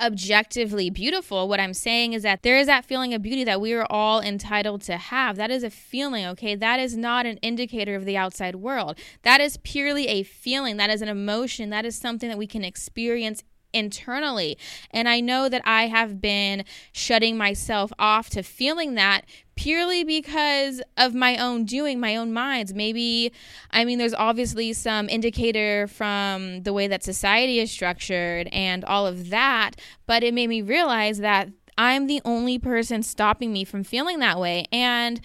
objectively 0.00 0.90
beautiful. 0.90 1.48
What 1.48 1.60
I'm 1.60 1.74
saying 1.74 2.12
is 2.12 2.22
that 2.22 2.42
there 2.42 2.56
is 2.56 2.68
that 2.68 2.84
feeling 2.84 3.14
of 3.14 3.20
beauty 3.20 3.44
that 3.44 3.60
we 3.60 3.72
are 3.74 3.86
all 3.90 4.20
entitled 4.20 4.82
to 4.82 4.96
have. 4.96 5.36
That 5.36 5.50
is 5.50 5.64
a 5.64 5.70
feeling, 5.70 6.24
okay? 6.26 6.54
That 6.54 6.78
is 6.78 6.96
not 6.96 7.26
an 7.26 7.38
indicator 7.38 7.96
of 7.96 8.04
the 8.04 8.16
outside 8.16 8.54
world. 8.54 8.96
That 9.22 9.40
is 9.40 9.56
purely 9.58 10.06
a 10.06 10.22
feeling. 10.22 10.76
That 10.76 10.90
is 10.90 11.02
an 11.02 11.08
emotion. 11.08 11.70
That 11.70 11.84
is 11.84 11.96
something 11.96 12.28
that 12.28 12.38
we 12.38 12.46
can 12.46 12.64
experience 12.64 13.42
internally. 13.72 14.58
And 14.90 15.08
I 15.08 15.20
know 15.20 15.48
that 15.48 15.62
I 15.64 15.86
have 15.86 16.20
been 16.20 16.64
shutting 16.92 17.36
myself 17.36 17.92
off 17.98 18.30
to 18.30 18.42
feeling 18.42 18.94
that 18.94 19.24
purely 19.56 20.04
because 20.04 20.80
of 20.96 21.14
my 21.14 21.36
own 21.36 21.64
doing, 21.64 21.98
my 21.98 22.14
own 22.14 22.32
minds. 22.32 22.72
Maybe, 22.72 23.32
I 23.72 23.84
mean, 23.84 23.98
there's 23.98 24.14
obviously 24.14 24.72
some 24.72 25.08
indicator 25.08 25.88
from 25.88 26.62
the 26.62 26.72
way 26.72 26.86
that 26.86 27.02
society 27.02 27.58
is 27.58 27.70
structured 27.70 28.48
and 28.52 28.84
all 28.84 29.06
of 29.06 29.30
that, 29.30 29.72
but 30.06 30.22
it 30.22 30.32
made 30.32 30.48
me 30.48 30.62
realize 30.62 31.18
that 31.18 31.48
I'm 31.76 32.06
the 32.06 32.22
only 32.24 32.58
person 32.58 33.02
stopping 33.02 33.52
me 33.52 33.64
from 33.64 33.84
feeling 33.84 34.18
that 34.20 34.38
way. 34.38 34.66
And 34.72 35.20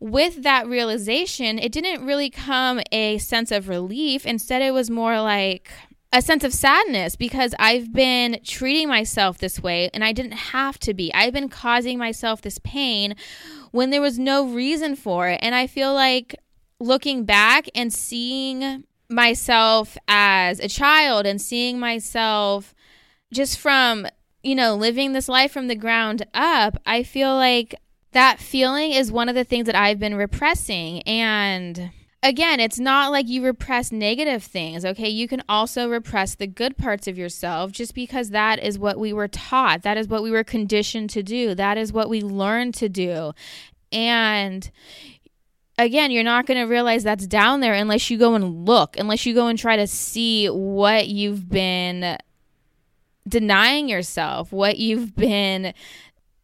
with 0.00 0.42
that 0.42 0.66
realization, 0.66 1.58
it 1.58 1.72
didn't 1.72 2.06
really 2.06 2.30
come 2.30 2.80
a 2.92 3.18
sense 3.18 3.50
of 3.50 3.68
relief. 3.68 4.24
Instead, 4.24 4.62
it 4.62 4.72
was 4.72 4.90
more 4.90 5.20
like, 5.20 5.70
a 6.12 6.22
sense 6.22 6.42
of 6.42 6.54
sadness 6.54 7.16
because 7.16 7.54
I've 7.58 7.92
been 7.92 8.40
treating 8.42 8.88
myself 8.88 9.38
this 9.38 9.60
way 9.60 9.90
and 9.92 10.02
I 10.02 10.12
didn't 10.12 10.32
have 10.32 10.78
to 10.80 10.94
be. 10.94 11.12
I've 11.12 11.34
been 11.34 11.50
causing 11.50 11.98
myself 11.98 12.40
this 12.40 12.58
pain 12.58 13.14
when 13.72 13.90
there 13.90 14.00
was 14.00 14.18
no 14.18 14.46
reason 14.46 14.96
for 14.96 15.28
it. 15.28 15.38
And 15.42 15.54
I 15.54 15.66
feel 15.66 15.92
like 15.92 16.34
looking 16.80 17.24
back 17.24 17.68
and 17.74 17.92
seeing 17.92 18.84
myself 19.10 19.98
as 20.06 20.60
a 20.60 20.68
child 20.68 21.26
and 21.26 21.40
seeing 21.40 21.78
myself 21.78 22.74
just 23.30 23.58
from, 23.58 24.06
you 24.42 24.54
know, 24.54 24.74
living 24.74 25.12
this 25.12 25.28
life 25.28 25.52
from 25.52 25.68
the 25.68 25.76
ground 25.76 26.26
up, 26.32 26.80
I 26.86 27.02
feel 27.02 27.34
like 27.34 27.74
that 28.12 28.38
feeling 28.38 28.92
is 28.92 29.12
one 29.12 29.28
of 29.28 29.34
the 29.34 29.44
things 29.44 29.66
that 29.66 29.74
I've 29.74 29.98
been 29.98 30.14
repressing. 30.14 31.02
And 31.02 31.90
again, 32.22 32.60
it's 32.60 32.78
not 32.78 33.12
like 33.12 33.28
you 33.28 33.44
repress 33.44 33.92
negative 33.92 34.42
things, 34.42 34.84
okay? 34.84 35.08
You 35.08 35.28
can 35.28 35.42
also 35.48 35.88
repress 35.88 36.34
the 36.34 36.46
good 36.46 36.76
parts 36.76 37.06
of 37.06 37.16
yourself 37.16 37.72
just 37.72 37.94
because 37.94 38.30
that 38.30 38.58
is 38.58 38.78
what 38.78 38.98
we 38.98 39.12
were 39.12 39.28
taught. 39.28 39.82
That 39.82 39.96
is 39.96 40.08
what 40.08 40.22
we 40.22 40.30
were 40.30 40.44
conditioned 40.44 41.10
to 41.10 41.22
do. 41.22 41.54
That 41.54 41.78
is 41.78 41.92
what 41.92 42.08
we 42.08 42.20
learned 42.20 42.74
to 42.74 42.88
do. 42.88 43.32
And 43.92 44.70
again, 45.78 46.10
you're 46.10 46.24
not 46.24 46.46
going 46.46 46.58
to 46.58 46.70
realize 46.70 47.04
that's 47.04 47.26
down 47.26 47.60
there 47.60 47.74
unless 47.74 48.10
you 48.10 48.18
go 48.18 48.34
and 48.34 48.66
look, 48.66 48.98
unless 48.98 49.24
you 49.24 49.34
go 49.34 49.46
and 49.46 49.58
try 49.58 49.76
to 49.76 49.86
see 49.86 50.46
what 50.48 51.08
you've 51.08 51.48
been 51.48 52.18
denying 53.28 53.88
yourself, 53.88 54.52
what 54.52 54.78
you've 54.78 55.14
been 55.14 55.72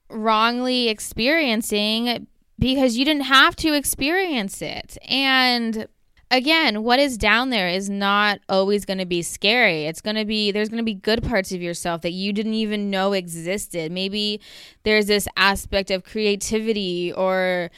wrongly 0.08 0.88
experiencing 0.88 2.26
because 2.58 2.96
you 2.96 3.04
didn't 3.04 3.24
have 3.24 3.56
to 3.56 3.74
experience 3.74 4.62
it. 4.62 4.96
And 5.08 5.88
again, 6.30 6.82
what 6.82 6.98
is 6.98 7.18
down 7.18 7.50
there 7.50 7.68
is 7.68 7.88
not 7.90 8.40
always 8.48 8.84
going 8.84 8.98
to 8.98 9.06
be 9.06 9.22
scary. 9.22 9.86
It's 9.86 10.00
going 10.00 10.16
to 10.16 10.24
be, 10.24 10.52
there's 10.52 10.68
going 10.68 10.82
to 10.82 10.84
be 10.84 10.94
good 10.94 11.22
parts 11.22 11.52
of 11.52 11.62
yourself 11.62 12.02
that 12.02 12.12
you 12.12 12.32
didn't 12.32 12.54
even 12.54 12.90
know 12.90 13.12
existed. 13.12 13.92
Maybe 13.92 14.40
there's 14.82 15.06
this 15.06 15.28
aspect 15.36 15.90
of 15.90 16.04
creativity 16.04 17.12
or 17.12 17.70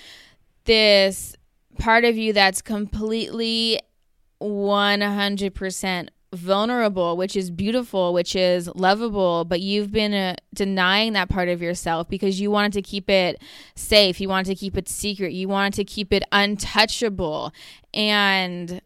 this 0.65 1.37
part 1.79 2.05
of 2.05 2.17
you 2.17 2.33
that's 2.33 2.63
completely 2.63 3.81
100% 4.41 6.09
vulnerable, 6.37 7.17
which 7.17 7.37
is 7.37 7.51
beautiful, 7.51 8.13
which 8.13 8.37
is 8.37 8.69
lovable, 8.75 9.45
but 9.45 9.61
you've 9.61 9.91
been 9.91 10.15
uh, 10.15 10.37
denying 10.55 11.15
that 11.15 11.29
part 11.29 11.49
of 11.49 11.61
yourself 11.61 12.09
because 12.09 12.41
you 12.41 12.51
wanted 12.51 12.73
to 12.75 12.83
keep 12.83 13.11
it 13.11 13.41
safe. 13.75 14.21
You 14.21 14.29
wanted 14.29 14.51
to 14.51 14.55
keep 14.55 14.77
it 14.77 14.89
secret. 14.89 15.33
You 15.33 15.49
wanted 15.49 15.75
to 15.75 15.85
keep 15.85 16.13
it 16.13 16.23
untouchable. 16.33 17.53
And 17.93 18.81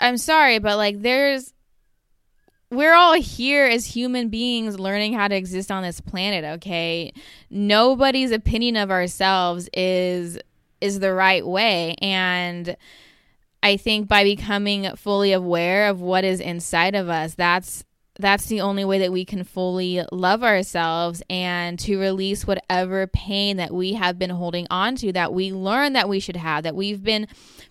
I'm 0.00 0.18
sorry, 0.18 0.58
but 0.58 0.76
like 0.76 1.02
there's 1.02 1.52
we're 2.70 2.94
all 2.94 3.14
here 3.14 3.64
as 3.64 3.86
human 3.86 4.28
beings 4.28 4.78
learning 4.78 5.12
how 5.12 5.28
to 5.28 5.36
exist 5.36 5.70
on 5.70 5.82
this 5.82 6.00
planet, 6.00 6.44
okay? 6.56 7.12
Nobody's 7.48 8.32
opinion 8.32 8.76
of 8.76 8.90
ourselves 8.90 9.68
is 9.72 10.38
is 10.80 11.00
the 11.00 11.12
right 11.12 11.46
way 11.46 11.94
and 12.02 12.76
I 13.66 13.76
think 13.76 14.06
by 14.06 14.22
becoming 14.22 14.94
fully 14.94 15.32
aware 15.32 15.88
of 15.88 16.00
what 16.00 16.22
is 16.22 16.38
inside 16.38 16.94
of 16.94 17.08
us, 17.08 17.34
that's 17.34 17.82
that's 18.16 18.46
the 18.46 18.60
only 18.60 18.84
way 18.84 19.00
that 19.00 19.10
we 19.10 19.24
can 19.24 19.42
fully 19.42 20.04
love 20.12 20.44
ourselves 20.44 21.20
and 21.28 21.76
to 21.80 21.98
release 21.98 22.46
whatever 22.46 23.08
pain 23.08 23.56
that 23.56 23.74
we 23.74 23.94
have 23.94 24.20
been 24.20 24.30
holding 24.30 24.68
on 24.70 24.94
to 24.94 25.12
that 25.12 25.34
we 25.34 25.52
learned 25.52 25.96
that 25.96 26.08
we 26.08 26.20
should 26.20 26.36
have 26.36 26.62
that 26.62 26.76
we've 26.76 27.02
been 27.02 27.26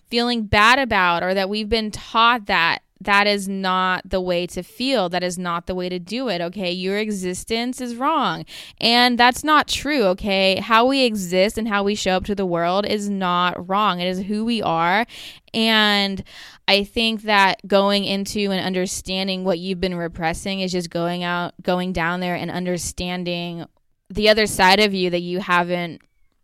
feeling 0.08 0.44
bad 0.44 0.78
about 0.78 1.22
or 1.22 1.32
that 1.32 1.48
we've 1.48 1.70
been 1.70 1.90
taught 1.90 2.44
that 2.44 2.82
that 3.00 3.26
is 3.26 3.46
not 3.46 4.08
the 4.08 4.20
way 4.20 4.46
to 4.48 4.62
feel. 4.62 5.08
That 5.08 5.22
is 5.22 5.38
not 5.38 5.66
the 5.66 5.74
way 5.74 5.88
to 5.88 5.98
do 5.98 6.28
it. 6.28 6.40
Okay. 6.40 6.70
Your 6.72 6.98
existence 6.98 7.80
is 7.80 7.96
wrong. 7.96 8.44
And 8.80 9.18
that's 9.18 9.44
not 9.44 9.68
true. 9.68 10.04
Okay. 10.04 10.56
How 10.60 10.86
we 10.86 11.04
exist 11.04 11.58
and 11.58 11.68
how 11.68 11.82
we 11.82 11.94
show 11.94 12.12
up 12.12 12.24
to 12.24 12.34
the 12.34 12.46
world 12.46 12.86
is 12.86 13.08
not 13.10 13.68
wrong. 13.68 14.00
It 14.00 14.06
is 14.06 14.22
who 14.22 14.44
we 14.44 14.62
are. 14.62 15.06
And 15.52 16.24
I 16.68 16.84
think 16.84 17.22
that 17.22 17.60
going 17.66 18.04
into 18.04 18.50
and 18.50 18.64
understanding 18.64 19.44
what 19.44 19.58
you've 19.58 19.80
been 19.80 19.94
repressing 19.94 20.60
is 20.60 20.72
just 20.72 20.90
going 20.90 21.22
out, 21.22 21.54
going 21.62 21.92
down 21.92 22.20
there 22.20 22.34
and 22.34 22.50
understanding 22.50 23.66
the 24.08 24.28
other 24.28 24.46
side 24.46 24.80
of 24.80 24.94
you 24.94 25.10
that 25.10 25.20
you 25.20 25.40
haven't, 25.40 26.00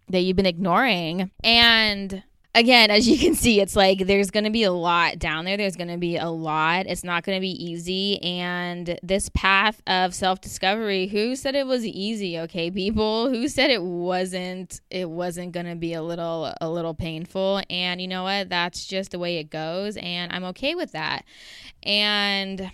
that 0.09 0.20
you've 0.20 0.36
been 0.36 0.46
ignoring. 0.46 1.30
And 1.42 2.22
again, 2.55 2.90
as 2.90 3.09
you 3.09 3.18
can 3.18 3.34
see, 3.34 3.61
it's 3.61 3.76
like 3.76 4.07
there's 4.07 4.30
going 4.30 4.44
to 4.44 4.50
be 4.50 4.64
a 4.64 4.72
lot 4.72 5.18
down 5.18 5.44
there. 5.44 5.57
There's 5.57 5.76
going 5.76 5.88
to 5.88 5.96
be 5.96 6.16
a 6.16 6.28
lot. 6.28 6.86
It's 6.86 7.05
not 7.05 7.24
going 7.24 7.36
to 7.36 7.40
be 7.40 7.64
easy. 7.64 8.22
And 8.22 8.98
this 9.03 9.30
path 9.30 9.82
of 9.86 10.14
self 10.14 10.40
discovery, 10.40 11.07
who 11.07 11.36
said 11.36 11.55
it 11.55 11.66
was 11.66 11.84
easy? 11.84 12.38
Okay, 12.40 12.70
people, 12.70 13.28
who 13.30 13.48
said 13.48 13.70
it 13.70 13.82
wasn't? 13.82 14.80
It 14.90 15.09
wasn't 15.09 15.53
going 15.53 15.66
to 15.66 15.76
be 15.76 15.94
a 15.94 16.03
little, 16.03 16.53
a 16.61 16.68
little 16.68 16.94
painful. 16.94 17.62
And 17.70 18.00
you 18.00 18.09
know 18.09 18.24
what? 18.24 18.48
That's 18.48 18.86
just 18.86 19.12
the 19.12 19.18
way 19.18 19.38
it 19.38 19.50
goes. 19.50 19.96
And 19.96 20.32
I'm 20.32 20.44
okay 20.44 20.74
with 20.74 20.92
that. 20.92 21.24
And, 21.82 22.70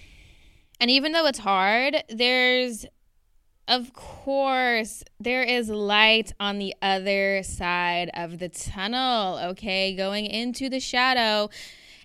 and 0.81 0.91
even 0.91 1.13
though 1.13 1.27
it's 1.27 1.39
hard, 1.39 2.03
there's 2.09 2.87
of 3.69 3.93
course, 3.93 5.05
there 5.21 5.43
is 5.43 5.69
light 5.69 6.33
on 6.41 6.59
the 6.59 6.75
other 6.81 7.43
side 7.43 8.11
of 8.15 8.39
the 8.39 8.49
tunnel, 8.49 9.39
okay? 9.51 9.95
Going 9.95 10.25
into 10.27 10.71
the 10.71 10.81
shadow 10.81 11.51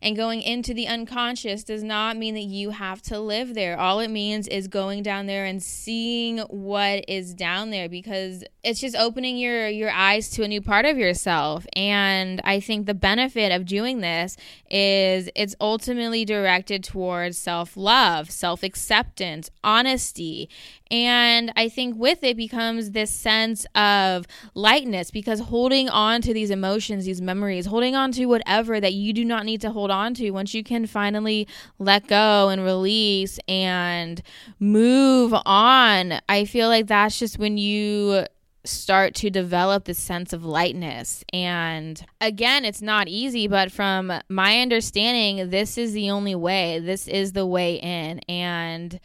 and 0.03 0.17
going 0.17 0.41
into 0.41 0.73
the 0.73 0.85
unconscious 0.85 1.63
does 1.63 1.81
not 1.81 2.17
mean 2.17 2.35
that 2.35 2.41
you 2.41 2.71
have 2.71 3.01
to 3.03 3.19
live 3.19 3.53
there. 3.53 3.79
All 3.79 4.01
it 4.01 4.09
means 4.09 4.49
is 4.49 4.67
going 4.67 5.01
down 5.01 5.27
there 5.27 5.45
and 5.45 5.63
seeing 5.63 6.39
what 6.49 7.05
is 7.07 7.33
down 7.33 7.69
there 7.69 7.87
because 7.87 8.43
it's 8.63 8.81
just 8.81 8.97
opening 8.97 9.37
your 9.37 9.67
your 9.69 9.89
eyes 9.91 10.29
to 10.31 10.43
a 10.43 10.47
new 10.47 10.61
part 10.61 10.85
of 10.85 10.97
yourself. 10.97 11.65
And 11.73 12.41
I 12.43 12.59
think 12.59 12.85
the 12.85 12.93
benefit 12.93 13.53
of 13.53 13.65
doing 13.65 14.01
this 14.01 14.35
is 14.69 15.29
it's 15.35 15.55
ultimately 15.61 16.25
directed 16.25 16.83
towards 16.83 17.37
self-love, 17.37 18.29
self-acceptance, 18.29 19.49
honesty, 19.63 20.49
and 20.93 21.51
I 21.55 21.69
think 21.69 21.97
with 21.97 22.23
it 22.23 22.37
becomes 22.37 22.91
this 22.91 23.09
sense 23.09 23.65
of 23.73 24.27
lightness 24.53 25.09
because 25.09 25.39
holding 25.39 25.89
on 25.89 26.21
to 26.21 26.35
these 26.35 26.51
emotions, 26.51 27.05
these 27.05 27.19
memories, 27.19 27.65
holding 27.65 27.95
on 27.95 28.11
to 28.11 28.27
whatever 28.27 28.79
that 28.79 28.93
you 28.93 29.11
do 29.11 29.25
not 29.25 29.43
need 29.43 29.61
to 29.61 29.71
hold 29.71 29.89
on 29.93 30.13
to, 30.15 30.31
once 30.31 30.53
you 30.53 30.63
can 30.63 30.85
finally 30.85 31.47
let 31.79 32.07
go 32.07 32.49
and 32.49 32.63
release 32.63 33.39
and 33.47 34.21
move 34.59 35.33
on, 35.45 36.19
I 36.27 36.45
feel 36.45 36.67
like 36.67 36.87
that's 36.87 37.19
just 37.19 37.39
when 37.39 37.57
you 37.57 38.25
start 38.65 39.13
to 39.13 39.29
develop 39.29 39.85
this 39.85 39.99
sense 39.99 40.33
of 40.33 40.45
lightness. 40.45 41.23
And 41.33 42.03
again, 42.21 42.65
it's 42.65 42.81
not 42.81 43.07
easy, 43.07 43.47
but 43.47 43.71
from 43.71 44.11
my 44.29 44.59
understanding, 44.59 45.49
this 45.49 45.77
is 45.77 45.93
the 45.93 46.09
only 46.09 46.35
way. 46.35 46.79
This 46.79 47.07
is 47.07 47.33
the 47.33 47.45
way 47.45 47.75
in. 47.75 48.19
And 48.29 48.99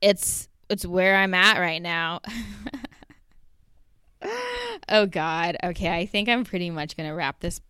it's 0.00 0.48
it's 0.68 0.84
where 0.84 1.16
I'm 1.16 1.34
at 1.34 1.58
right 1.58 1.82
now. 1.82 2.20
oh 4.88 5.06
god. 5.06 5.56
Okay, 5.62 5.94
I 5.94 6.06
think 6.06 6.28
I'm 6.28 6.44
pretty 6.44 6.70
much 6.70 6.96
going 6.96 7.08
to 7.08 7.14
wrap 7.14 7.40
this 7.40 7.60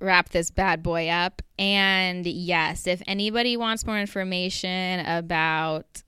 wrap 0.00 0.30
this 0.30 0.50
bad 0.50 0.82
boy 0.82 1.08
up. 1.08 1.42
And 1.58 2.26
yes, 2.26 2.86
if 2.86 3.02
anybody 3.06 3.56
wants 3.56 3.86
more 3.86 3.98
information 3.98 5.00
about 5.06 6.02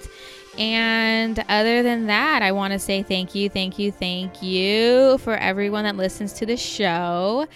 And 0.58 1.42
other 1.48 1.82
than 1.82 2.06
that, 2.06 2.42
I 2.42 2.52
want 2.52 2.72
to 2.72 2.78
say 2.78 3.02
thank 3.02 3.34
you, 3.34 3.48
thank 3.48 3.78
you, 3.78 3.90
thank 3.90 4.42
you 4.42 5.18
for 5.18 5.34
everyone 5.34 5.84
that 5.84 5.96
listens 5.96 6.34
to 6.34 6.46
the 6.46 6.56
show. 6.56 7.46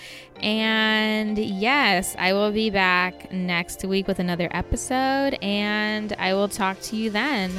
And 0.41 1.37
yes, 1.39 2.17
I 2.19 2.33
will 2.33 2.53
be 2.53 2.71
back 2.71 3.31
next 3.33 3.85
week 3.85 4.09
with 4.09 4.19
another 4.19 4.49
episode, 4.51 5.39
and 5.43 6.15
I 6.19 6.35
will 6.35 6.49
talk 6.49 6.81
to 6.83 6.97
you 6.97 7.11
then. 7.11 7.53